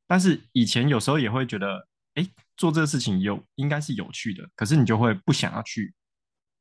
[0.07, 2.27] 但是以前有时候也会觉得，哎，
[2.57, 5.93] 做这个事情有应该是有趣的，可是你就会不想要去。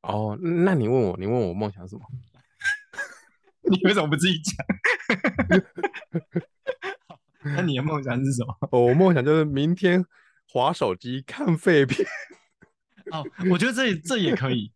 [0.01, 2.01] 哦，那你问我，你问我梦想是什么？
[3.69, 4.55] 你为什么不自己讲？
[7.55, 8.55] 那你的梦想是什么？
[8.71, 10.05] 我梦想就是明天
[10.47, 12.07] 划手机看废片。
[13.11, 14.71] 哦，我觉得这这也可以。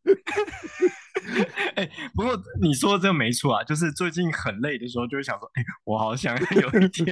[1.75, 7.05] 哎、欸，不过你说的这个没错啊，就是最近很累的时候，就会想说，哎、欸，我好想要有一天。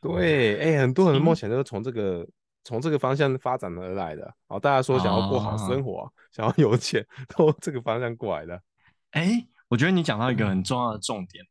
[0.00, 2.26] 对，哎、欸，很多人的梦想都是从这个
[2.64, 4.34] 从这个方向发展而来的。
[4.48, 7.04] 哦，大家说想要过好生活，哦、想要有钱，
[7.36, 8.54] 都这个方向过来的。
[9.10, 11.44] 哎、欸，我觉得你讲到一个很重要的重点，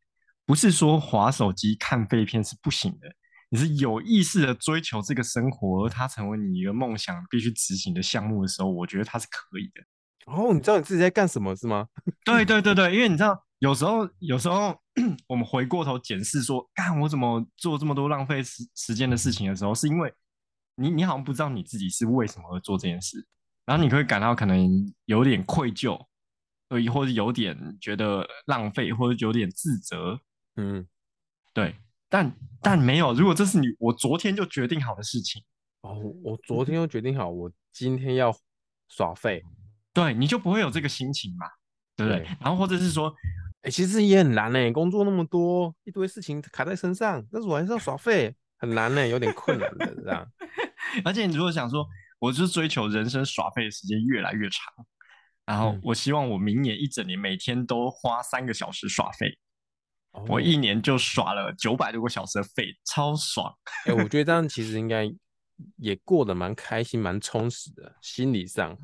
[0.44, 3.08] 不是说划手机看废片是不行的。
[3.50, 9.84] 你是有意识的追求这个生活，而它成为你一个梦想必须执行的项目的时候，我觉得它是可以的。
[10.32, 11.88] 哦，你知道你自己在干什么是吗？
[12.24, 14.78] 对对对对，因为你知道，有时候有时候
[15.26, 20.12] 我们回过头检视说，干我怎么做这么多浪费时时间的事情的时候，是因为
[20.76, 23.26] 你你好像不知道你自己是为什么而做这件事，
[23.66, 25.98] 然后你会感到可能有点愧疚，
[26.92, 30.20] 或者有点觉得浪费，或者有点自责。
[30.54, 30.86] 嗯，
[31.52, 31.74] 对。
[32.10, 32.30] 但
[32.60, 35.42] 但没有，如果这是你我昨天就决定好的事情
[35.82, 38.30] 哦，我昨天就决定好，我今天要
[38.88, 39.42] 耍废，
[39.94, 41.46] 对，你就不会有这个心情嘛，
[41.96, 42.22] 对不对？
[42.22, 43.08] 对，然后或者是说，
[43.62, 50.26] 哎、欸，其实也很难呢，工作那么多，一堆事情卡在身上，但是我还是要耍废，很难呢，有点困难的这样。
[51.04, 51.86] 而且你如果想说，
[52.18, 54.86] 我就是追求人生耍废的时间越来越长，
[55.46, 59.38] 然后我希望我明年一整年每天都花三个小时耍废。
[60.26, 63.54] 我一年就耍了九百多个小时的费，超爽！
[63.86, 65.08] 哎、欸，我觉得这样其实应该
[65.76, 68.76] 也过得蛮开心、蛮充实的，心理上。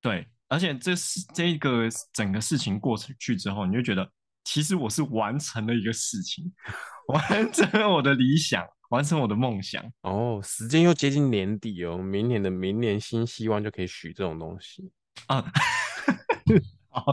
[0.00, 4.10] 对，而且这是这个整个事情过去之后，你就觉得
[4.42, 6.52] 其实我是完成了一个事情，
[7.08, 9.80] 完成了我的理想，完成我的梦想。
[10.02, 14.90] 哦，时间又接近年底哦，明年的明年新希望就可以许这种东西
[15.28, 15.44] 啊。
[16.90, 17.04] 好，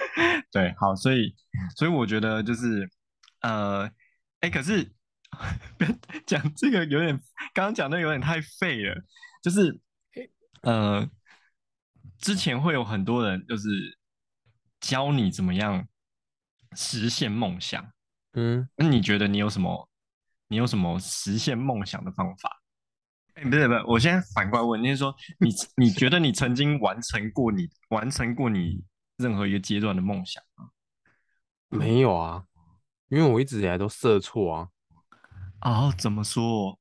[0.50, 1.34] 对，好，所以
[1.76, 2.90] 所以我觉得就是。
[3.42, 3.84] 呃，
[4.40, 4.92] 哎、欸，可是
[6.26, 7.16] 讲这个有点，
[7.54, 9.04] 刚刚讲的有点太废了。
[9.42, 9.80] 就是，
[10.62, 11.08] 呃，
[12.18, 13.98] 之前会有很多人就是
[14.80, 15.86] 教你怎么样
[16.72, 17.92] 实现梦想。
[18.34, 19.88] 嗯，那你觉得你有什么？
[20.48, 22.62] 你有什么实现梦想的方法？
[23.34, 28.84] 哎、欸，不是不是，我现在反过来问，就是说，你你觉得你曾经完成过你完成过你
[29.16, 30.68] 任何一个阶段的梦想吗？
[31.70, 32.44] 没有啊。
[33.12, 34.68] 因为我一直以来都设错啊！
[35.60, 36.78] 哦，怎么说？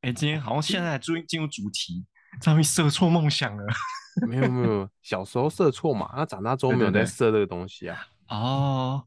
[0.00, 2.04] 哎，今天好像现在终于进入主题，
[2.40, 3.64] 终于设错梦想了。
[4.26, 8.08] 没有没有，小时候设错嘛，那长大之后没有在设这个东西啊。
[8.26, 9.04] 哦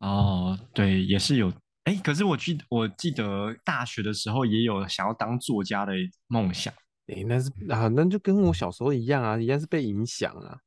[0.00, 1.52] 哦，对，也是有。
[1.84, 5.92] 哎，可是我记我记得大学的时候也有想要当作家的
[6.26, 6.74] 梦想。
[7.06, 10.58] 哎，那是啊，那就跟我小时候一样啊，一样是被影响啊。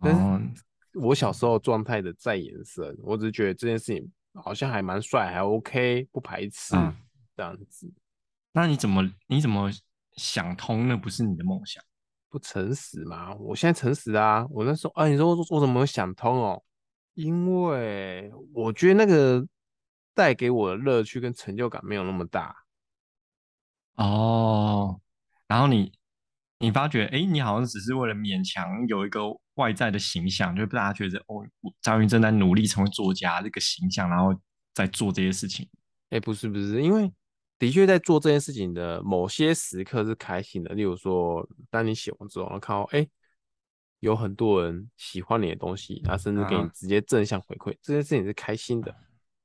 [0.00, 0.42] 哦。
[0.94, 6.94] 我小时候状态的再延伸，我只是觉得这件事情好像还蛮帅，还 OK，不排斥、嗯、
[7.36, 7.92] 这样子。
[8.52, 9.70] 那你怎么你怎么
[10.16, 10.88] 想通？
[10.88, 11.82] 那不是你的梦想？
[12.28, 13.34] 不诚实吗？
[13.36, 14.46] 我现在诚实啊！
[14.50, 16.62] 我那时候啊，你说我，我怎么想通哦？
[17.14, 19.46] 因为我觉得那个
[20.14, 22.54] 带给我的乐趣跟成就感没有那么大。
[23.96, 25.00] 哦，
[25.46, 25.92] 然后你。
[26.58, 29.20] 你发觉，哎，你好像只是为了勉强有一个
[29.54, 31.44] 外在的形象，就大家觉得，哦，
[31.80, 34.34] 张云正在努力成为作家这个形象，然后
[34.74, 35.68] 在做这些事情。
[36.10, 37.12] 哎，不是不是，因为
[37.58, 40.74] 的确在做这件事情的某些时刻是开心的。
[40.74, 43.06] 例如说，当你写完之后，然后看到，哎，
[44.00, 48.94] 有很多人喜欢你的东西，他甚至给你直接正向回馈，啊、这件事情是开心的。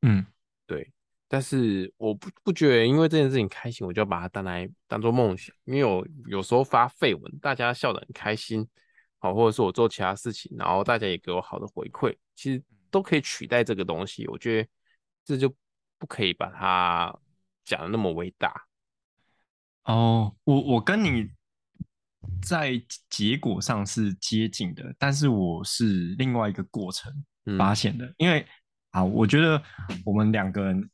[0.02, 0.26] 嗯，
[0.66, 0.92] 对。
[1.30, 5.54] 但是我不不觉得，因为这件事情开心，我就要把它当来当做梦想。
[5.66, 8.66] 因为我有时候发废文，大家笑得很开心，
[9.20, 14.28] 好，或者是我做其他事情，然后大家也给我好的回馈，其实都可以取代这个东西。
[14.28, 14.70] 我觉得
[15.26, 15.54] 这就
[15.98, 17.14] 不可以把它
[17.66, 18.54] 讲的那么伟大。
[19.84, 21.30] 哦，我我跟你
[22.42, 27.12] 在结果上是接近的，但是我是另外一个过程
[27.58, 28.06] 发现的。
[28.06, 28.46] 嗯、因为
[28.92, 29.62] 啊，我觉得
[30.06, 30.90] 我们两个人。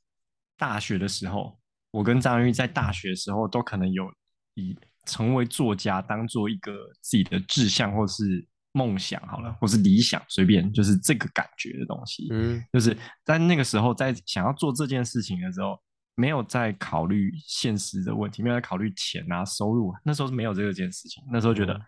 [0.56, 1.60] 大学的时候，
[1.92, 4.10] 我跟张玉在大学的时候都可能有
[4.54, 12.28] 以成为作家当做一个自己的志向或是梦想好了，或是理想，随便，就是这个感觉的东西。
[12.32, 15.80] 嗯，就是在那个时候，在想要做这件事情的时候，
[16.16, 19.94] 没有在考虑现实的问题，没有在考虑钱啊、收入。
[20.04, 21.24] 那时候是没有这个件事情。
[21.32, 21.80] 那时候觉得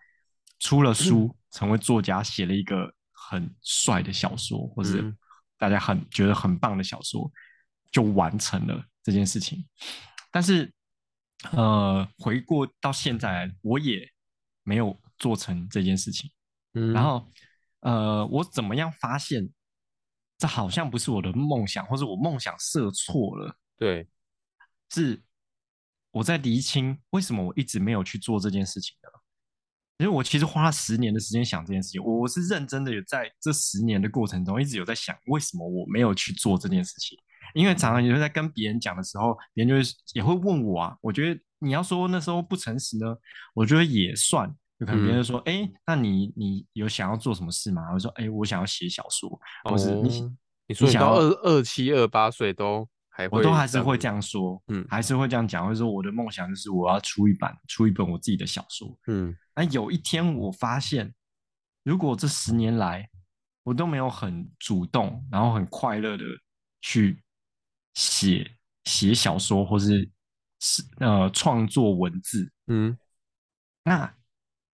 [0.60, 5.12] 出了书，成为作家，写了一个很帅的小说，或是
[5.58, 7.30] 大家很觉得很棒的小说，
[7.90, 9.64] 就完成了这件事情。
[10.30, 10.70] 但是，
[11.52, 14.10] 呃，回过到现在，我也
[14.62, 16.30] 没有做成这件事情。
[16.74, 17.26] 嗯，然后，
[17.80, 19.48] 呃，我怎么样发现
[20.38, 23.56] 这好像不是我的梦想，或者我梦想设错了？
[23.76, 24.08] 对，
[24.90, 25.22] 是
[26.10, 29.10] 我在厘清为什么我一直没有去做这件事情的。
[29.98, 37.18] 因为我其实花了十年的时间想这件事情，我是认真的，有在这十年的过程中一直有在想，为什么我没有去做这件事情。
[37.54, 40.96] 因为常常也会在跟别人讲的时候，别人就会也会问我啊。
[41.00, 43.16] 我觉得你要说那时候不诚实呢，
[43.54, 44.54] 我觉得也算。
[44.78, 47.90] 就可能别人说，哎、嗯欸，那你你有想要做什么事吗？
[47.94, 49.40] 我说，哎、欸，我想要写小说。
[49.64, 50.36] 或是你、哦、
[50.66, 55.64] 你说你到二二七二八岁都还会，我都还是会这样说，嗯，还是会这样讲。
[55.64, 59.34] 或者说我的梦想就是我要出一版出一本我自己的小说，嗯。
[59.54, 61.14] 那有一天我发现，
[61.82, 63.08] 如果这十年来
[63.62, 66.24] 我都没有很主动，然后很快乐的
[66.82, 67.24] 去。
[67.96, 70.08] 写写小说，或是
[70.60, 72.96] 是呃创作文字，嗯，
[73.84, 74.14] 那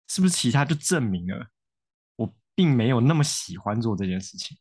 [0.07, 1.49] 是不是其他就证明了
[2.17, 4.57] 我并没有那么喜欢做这件事情？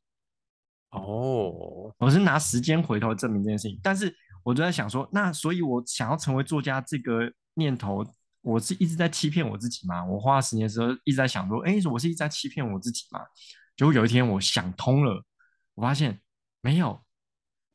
[0.92, 8.06] 哦，我是拿时间回头证明这件事情，但是我就在想说，那所以我想要成为作家这个念头，
[8.42, 10.06] 我是一直在欺骗我自己嘛？
[10.06, 13.20] 我花了十年的时候一直在想说，哎，我是一直在欺骗我自己嘛？
[13.76, 15.22] 结果有一天我想通了，
[15.74, 16.22] 我发现
[16.62, 17.05] 没有。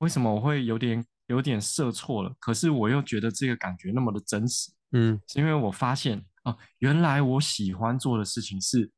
[0.01, 2.35] 为什么我会有点有点设错了？
[2.39, 8.91] 可是我又觉得这个感觉那么的真实，嗯，是因为我发现哦，原来我喜欢做的事情是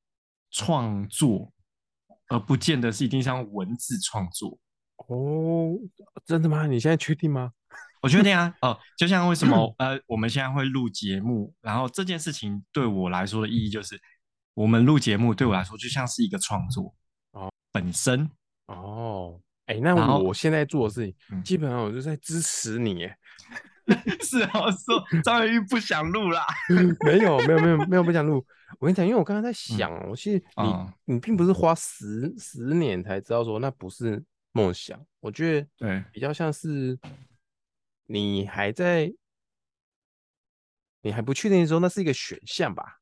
[0.51, 1.53] 创作，
[2.29, 4.59] 而不见得是一定像文字创作。
[5.09, 5.77] 哦，
[6.25, 6.67] 真的吗？
[6.67, 7.53] 你现在确定吗？
[8.01, 8.55] 我确定啊。
[8.63, 14.01] 哦，就像为什么呃，我们现在会录节目，然后这件事情对我来说的意义就是，
[14.55, 16.95] 我们录节目对我来说就像是一个创作
[17.33, 18.31] 哦，本身
[18.67, 19.41] 哦。
[19.67, 23.05] 哎、欸，那我现在做的事情，嗯、基本上我就在支持你。
[23.05, 23.19] 哎，
[24.21, 26.45] 是啊，说张元玉不想录啦。
[27.05, 28.45] 没有，没有，没有，没有不想录。
[28.79, 35.01] 我跟你讲，因为我刚刚在想，嗯、我其实你、嗯、你并不是花十十年才知道说那不是梦想。
[35.21, 36.99] 我觉得对，比较像是
[38.07, 39.13] 你还在，
[41.03, 42.99] 你还不确定的时候，那是一个选项吧？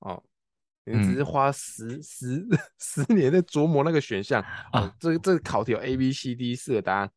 [0.00, 0.22] 哦。
[0.86, 2.46] 你只是花十、嗯、十
[3.06, 7.10] 十年在琢磨那个选项啊，哦、这个这个考题有 A B C D 四个答案，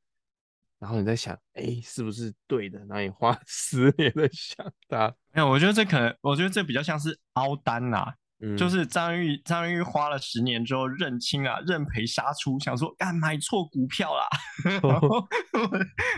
[0.80, 2.80] 然后你在想，哎、欸，是不是对的？
[2.86, 5.14] 然后你花 十年在想它。
[5.34, 14.26] 没有，我觉得这可能，我觉得这比较像是凹单呐、啊，嗯、就是张玉张玉花了十年之后认清啊，认赔杀出，想说，干买错股票啦。
[14.82, 15.28] 哦、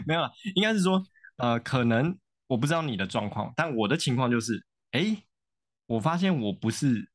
[0.06, 0.22] 没有，
[0.54, 1.04] 应该是说，
[1.38, 5.24] 呃，可能我不知道你的状况，但我的情况就是，哎、欸，
[5.88, 7.10] 我发现我不是。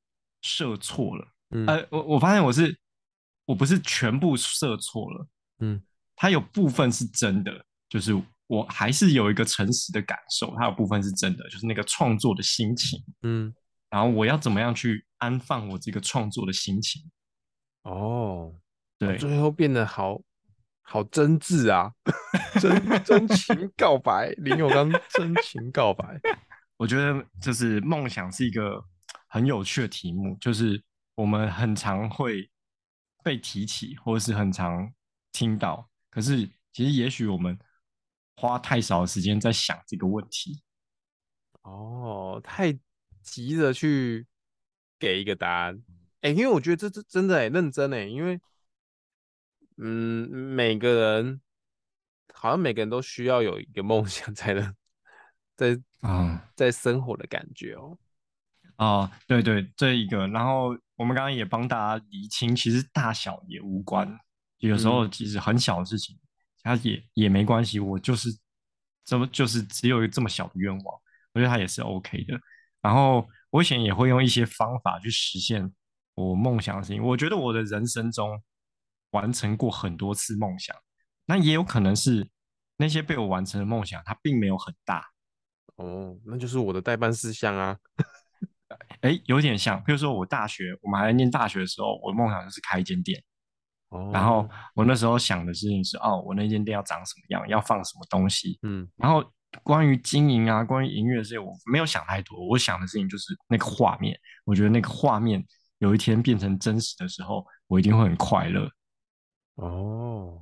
[0.44, 2.78] 设错了，嗯、呃，我我发现我是
[3.46, 5.26] 我不是全部设错了，
[5.60, 5.82] 嗯，
[6.14, 8.14] 它有部分是真的，就是
[8.46, 13.54] 我还是有一个诚实的感受，它有部分是真的，就是那个创作的心情，嗯，
[13.88, 17.02] 然后我要怎么样去安放我这个创作的心情？
[17.84, 18.52] 哦，
[18.98, 20.20] 对，最后变得好
[20.82, 21.90] 好真挚啊，
[22.60, 26.20] 真真情告白，林永刚真情告白，
[26.76, 28.84] 我觉得就是梦想是一个。
[29.34, 30.80] 很有趣的题目，就是
[31.16, 32.48] 我们很常会
[33.24, 34.94] 被提起，或者是很常
[35.32, 35.90] 听到。
[36.08, 37.58] 可是，其实也许我们
[38.36, 40.62] 花太少的时间在想这个问题。
[41.62, 42.78] 哦，太
[43.22, 44.24] 急着去
[45.00, 45.82] 给一个答案。
[46.20, 48.40] 哎、欸，因为我觉得这这真的哎，认真哎，因为
[49.78, 51.40] 嗯，每个人
[52.32, 54.72] 好像每个人都需要有一个梦想， 才能
[55.56, 57.98] 在啊，在生活的感觉哦。
[58.76, 64.18] 哦，对对，这一个，然后我们刚刚也帮大家厘清，其实大小也无关，
[64.58, 66.18] 有时候其实很小的事情，
[66.62, 67.78] 它也也没关系。
[67.78, 68.28] 我就是
[69.04, 71.00] 这么就是只有一个这么小的愿望，
[71.32, 72.38] 我觉得它也是 OK 的。
[72.82, 75.72] 然后我以前也会用一些方法去实现
[76.14, 77.02] 我梦想的事情。
[77.02, 78.42] 我觉得我的人生中
[79.10, 80.76] 完成过很多次梦想，
[81.26, 82.28] 那也有可能是
[82.76, 85.06] 那些被我完成的梦想，它并没有很大。
[85.76, 87.78] 哦，那就是我的代办事项啊。
[89.04, 93.22] 哎，有点像，比如说我大学，我们还在念大学的时候，我的梦想就是开一间店。
[93.90, 94.10] 哦。
[94.10, 98.58] 然后我那时候想的事情是，哦，我那间店要长什么样，要放什么东西。
[98.62, 98.88] 嗯。
[98.96, 99.22] 然后
[99.62, 102.48] 关于经营啊，关于营运这些，我没有想太多。
[102.48, 105.44] 我想的事情就是那个画面，我觉得那个画面
[105.80, 108.66] 有一天变成真实的时候，我一定会很快乐。
[109.56, 110.40] 哦，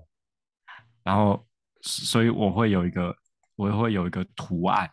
[1.03, 1.45] 然后
[1.81, 3.13] 所以我会有一个，
[3.57, 4.89] 我会有一个图案。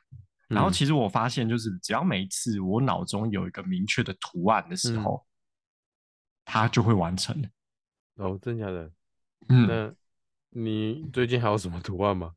[0.50, 5.26] 然后其实我发现，就是只要每一次我脑中有一个明确的图案的时候，嗯、
[6.44, 7.40] 它就会完成。
[8.16, 8.92] 哦，真的假的？
[9.48, 9.94] 嗯，那
[10.50, 12.34] 你最近还有什么图案吗？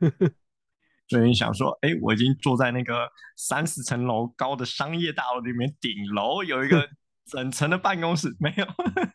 [1.06, 6.90] 最近想说，哎，我已经坐在那个三十层楼高的商业大楼里面，顶楼有一个
[7.26, 8.66] 整层的办公室，没有，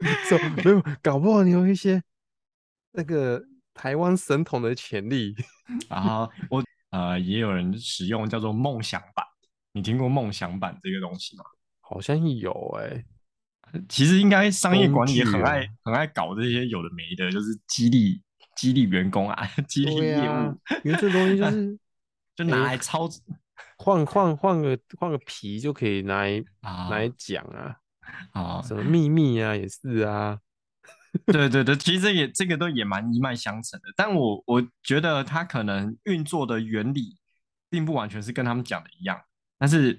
[0.63, 2.01] 没有，搞不好你有一些
[2.93, 5.35] 那个台湾神童的潜力。
[5.89, 6.64] 然后我。
[6.95, 9.25] 呃，也有人使用叫做梦想版，
[9.73, 11.43] 你听过梦想版这个东西吗？
[11.81, 12.85] 好像有哎、
[13.73, 18.21] 欸，其实应该商业管理也很爱、啊、很爱搞这些有的没的，就是激励
[18.55, 21.77] 激励员工啊， 激励业务，啊、因为这东西就是
[22.33, 23.09] 就拿来操，
[23.77, 27.75] 换换换个换个皮就可以拿来、啊、拿来讲啊
[28.31, 30.39] 啊，什么秘密啊也是啊。
[31.27, 37.17] 对对对，其实也这个都也蛮一脉相承的，但我我觉得它可能运作的原理
[37.69, 39.21] 并不完全是跟他们讲的一样，
[39.57, 39.97] 但是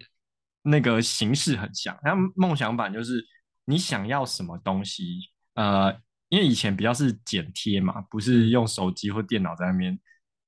[0.63, 1.99] 那个形式很像。
[2.03, 3.25] 那梦想版就是
[3.65, 5.91] 你想要什么东西，呃，
[6.29, 9.99] 因为以前比较是剪贴嘛，不是用手机或电脑在那边。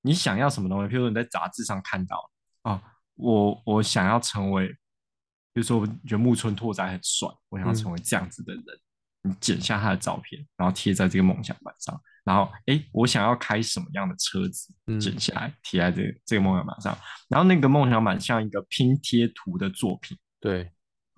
[0.03, 2.31] 你想要什么东西，譬如说你在杂志上看到
[2.63, 2.83] 啊，
[3.15, 8.63] 我我想要成为，比如说我觉得木村拓哉很帅，我想要成为这样子的人。
[8.65, 8.81] 嗯
[9.23, 16.97] 你剪下他的照片，然后贴在这个梦想板上，然后哎，我想要开什么样的车子，剪下来贴在这个这个梦想板上，
[17.29, 20.71] 然后那个梦想板像一个拼贴图的作品，对，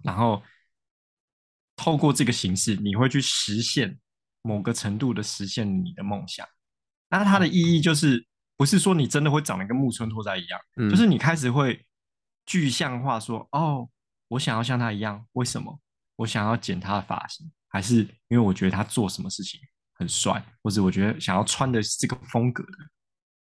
[0.03, 0.43] 然后
[1.77, 3.99] 透过这个形式，你会去实现
[4.43, 6.47] 某个程度的实现你的梦想。
[7.11, 8.27] 那它的意义就是，
[8.57, 11.85] 不是说你真的会长得跟木村拓哉一样，嗯，就是你开始会
[12.47, 13.89] 具象化说，哦，
[14.29, 15.81] 我想要像他一样，为什么？
[16.17, 17.51] 我想要剪他的发型。
[17.71, 19.59] 还是因为我觉得他做什么事情
[19.95, 22.79] 很帅，或者我觉得想要穿的是这个风格的，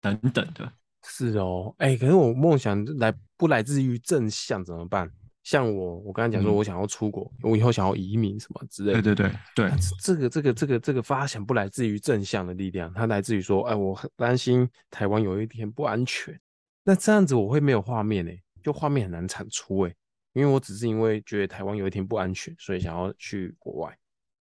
[0.02, 0.72] 等等的。
[1.04, 5.10] 是哦，哎、欸，可是我梦想来不来自于正向怎么办？
[5.44, 9.02] 像我，我刚才讲说我想要出国，嗯、我以后想要移民什么之类的。
[9.02, 9.72] 对对对对，
[10.02, 16.38] 这个这个这个这个发想不来自于正向的力量，它来自于说，哎，我很担心台湾有一天不安全。
[16.84, 19.96] 那这样子我会没有画面哎，就画面很难产出哎，
[20.34, 23.98] 因为我只是因为觉得台湾有一天不安全，所以想要去国外。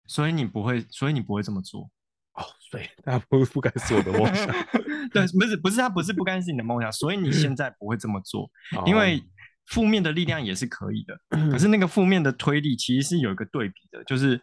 [0.07, 1.89] 所以你不会，所以你不会这么做
[2.33, 2.43] 哦。
[2.59, 4.47] 所以他不不该是我的梦想，
[5.13, 8.49] 对，不是不是他不是不该是你的梦想，所以你现在不会这么做，
[8.85, 9.23] 因为
[9.67, 14.41] 负面的力量也是可以的，哦、可是那个负面的推力其实是有一个对比的，就是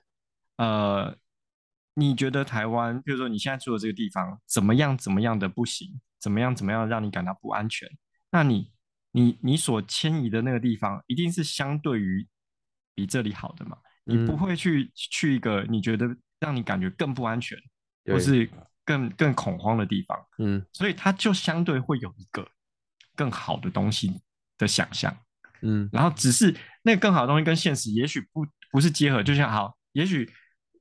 [0.56, 1.16] 呃，
[1.94, 7.88] 你觉得台湾，比如说你现在住的这个地方怎么样怎么样的不行，怎么样怎么样让你感到不安全，
[8.30, 8.70] 那你
[9.12, 12.26] 你你所迁移的那个地方一定是相对于
[12.94, 13.76] 比这里好的嘛？
[14.04, 16.06] 你不会去去一个你觉得
[16.38, 17.58] 让你感觉更不安全，
[18.06, 18.48] 或是
[18.84, 22.46] 更更恐慌的地方，嗯，所以它就相对会有一个
[23.16, 24.20] 更好的东西
[24.58, 25.16] 的想象，
[25.62, 30.30] 嗯，然后只是那个更好的东西跟现实也许不不是结合，就像好，也许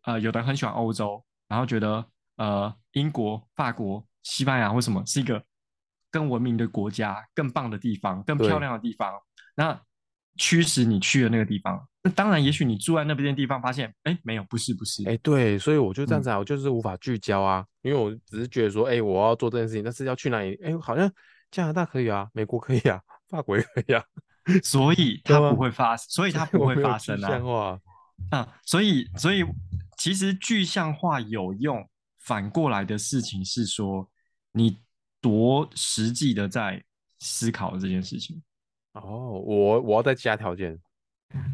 [0.03, 2.05] 呃有的人很喜欢欧洲，然后觉得
[2.35, 5.41] 呃英国、法国、西班牙或什么是一个
[6.11, 9.13] 更文明的国家、更棒的地方、更漂亮的地方，
[9.55, 9.81] 那
[10.37, 11.87] 驱使你去的那个地方。
[12.03, 20.59] 那当然，也许你住在那边的地方，发现，哎，没有，不是，不是，哎，对，所以我就这样子啊，我就是无法聚焦啊，因为我只是觉得说，哎，我要做这件事情，但是要去哪里？
[20.63, 21.09] 哎，好像
[21.49, 24.03] 加拿大可以啊，美国可以啊，法国也可以啊，
[24.63, 27.79] 所以它不会发生，所以它不会发生啊。
[28.29, 29.43] 啊，所以，所以
[29.97, 31.87] 其实具象化有用，
[32.19, 34.09] 反过来的事情是说，
[34.51, 34.77] 你
[35.21, 36.83] 多实际的在
[37.19, 38.41] 思考这件事情。
[38.93, 40.79] 哦，我我要再加条件。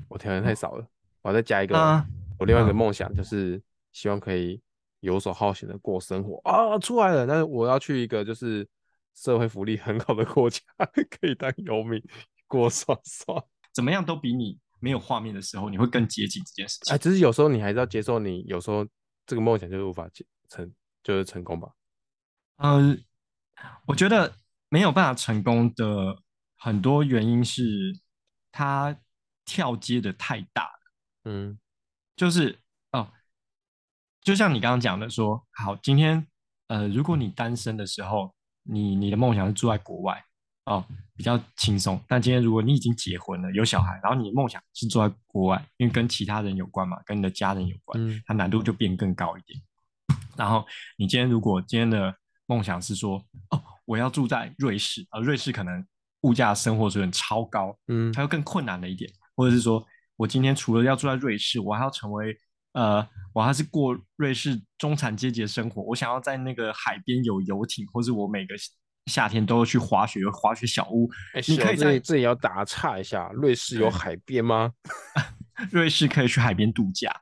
[0.09, 0.85] 我条件太少了，
[1.21, 1.77] 我要再加一个。
[1.77, 2.05] 啊、
[2.37, 3.61] 我另外一个梦想就是
[3.93, 4.61] 希望可以
[4.99, 7.25] 游手好闲的过生活啊，出来了。
[7.25, 8.67] 但是我要去一个就是
[9.15, 10.59] 社会福利很好的国家，
[11.09, 12.03] 可以当游民
[12.45, 13.41] 过爽爽。
[13.73, 16.93] 怎么样都比你没有画面的时候，你会更接近这件事情。
[16.93, 18.85] 哎，只是有时候你还是要接受，你有时候
[19.25, 20.09] 这个梦想就是无法
[20.49, 20.69] 成，
[21.03, 21.69] 就是成功吧。
[22.57, 22.91] 嗯、
[23.55, 24.33] 呃，我觉得
[24.67, 26.21] 没有办法成功的
[26.59, 27.99] 很多原因是
[28.51, 28.95] 他。
[29.45, 30.91] 跳接的太大了，
[31.23, 31.57] 嗯，
[32.15, 32.59] 就是
[32.91, 33.11] 哦，
[34.21, 36.27] 就像你刚刚讲的说，好，今天
[36.67, 38.31] 呃，如果你单身的时候，
[38.61, 40.23] 你你的梦想是住在国外
[40.65, 40.85] 哦，
[41.15, 41.99] 比较轻松。
[42.07, 49.59] 但今天如果你已经结婚了，有小孩，然后你的梦想是住在国外，因为跟其他人有关嘛，跟你的家人有关，嗯，它难度就变更高一点。
[50.37, 50.63] 然后
[50.95, 53.17] 你今天如果今天的梦想是说，
[53.49, 55.83] 哦，我要住在瑞士啊，呃，瑞士可能
[56.21, 59.09] 物价生活水准超高，嗯，它又更困难了一点。
[59.35, 59.85] 或者是说，
[60.17, 62.35] 我今天除了要住在瑞士，我还要成为
[62.73, 65.81] 呃，我还是过瑞士中产阶级的生活。
[65.83, 68.53] 我想要在那个海边有游艇，或是我每个
[69.05, 71.09] 夏天都要去滑雪，有滑雪小屋。
[71.35, 74.71] 欸、你可以在这里要打岔一下，瑞士有海边吗？
[75.71, 77.13] 瑞士可以去海边度假，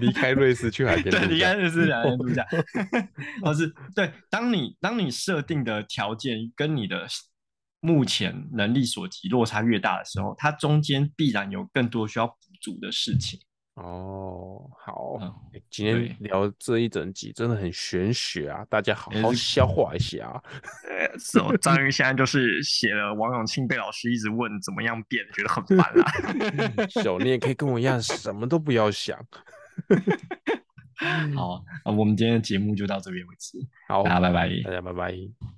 [0.00, 2.46] 离开瑞士去海边， 对，离开瑞士去海边度假。
[3.42, 7.06] 或是对，当你当你设定的条件跟你的
[7.80, 13.40] 目前能力所及落差越大的时候，它中间必然有更多需要补足的事情。
[13.74, 15.32] 哦，好，嗯、
[15.70, 20.42] 今天聊这一整集真的很玄学啊，大家好好消化一下啊。
[20.90, 26.86] 呃，是哦，章鱼现在就是写了王永庆被老师一直问怎么样变，觉得很烦啊。
[27.02, 29.18] 小，你也可以跟我一样，什么都不要想。
[31.34, 33.56] 好，那我们今天的节目就到这边为止。
[33.88, 35.14] 好，大家拜拜，大家拜拜。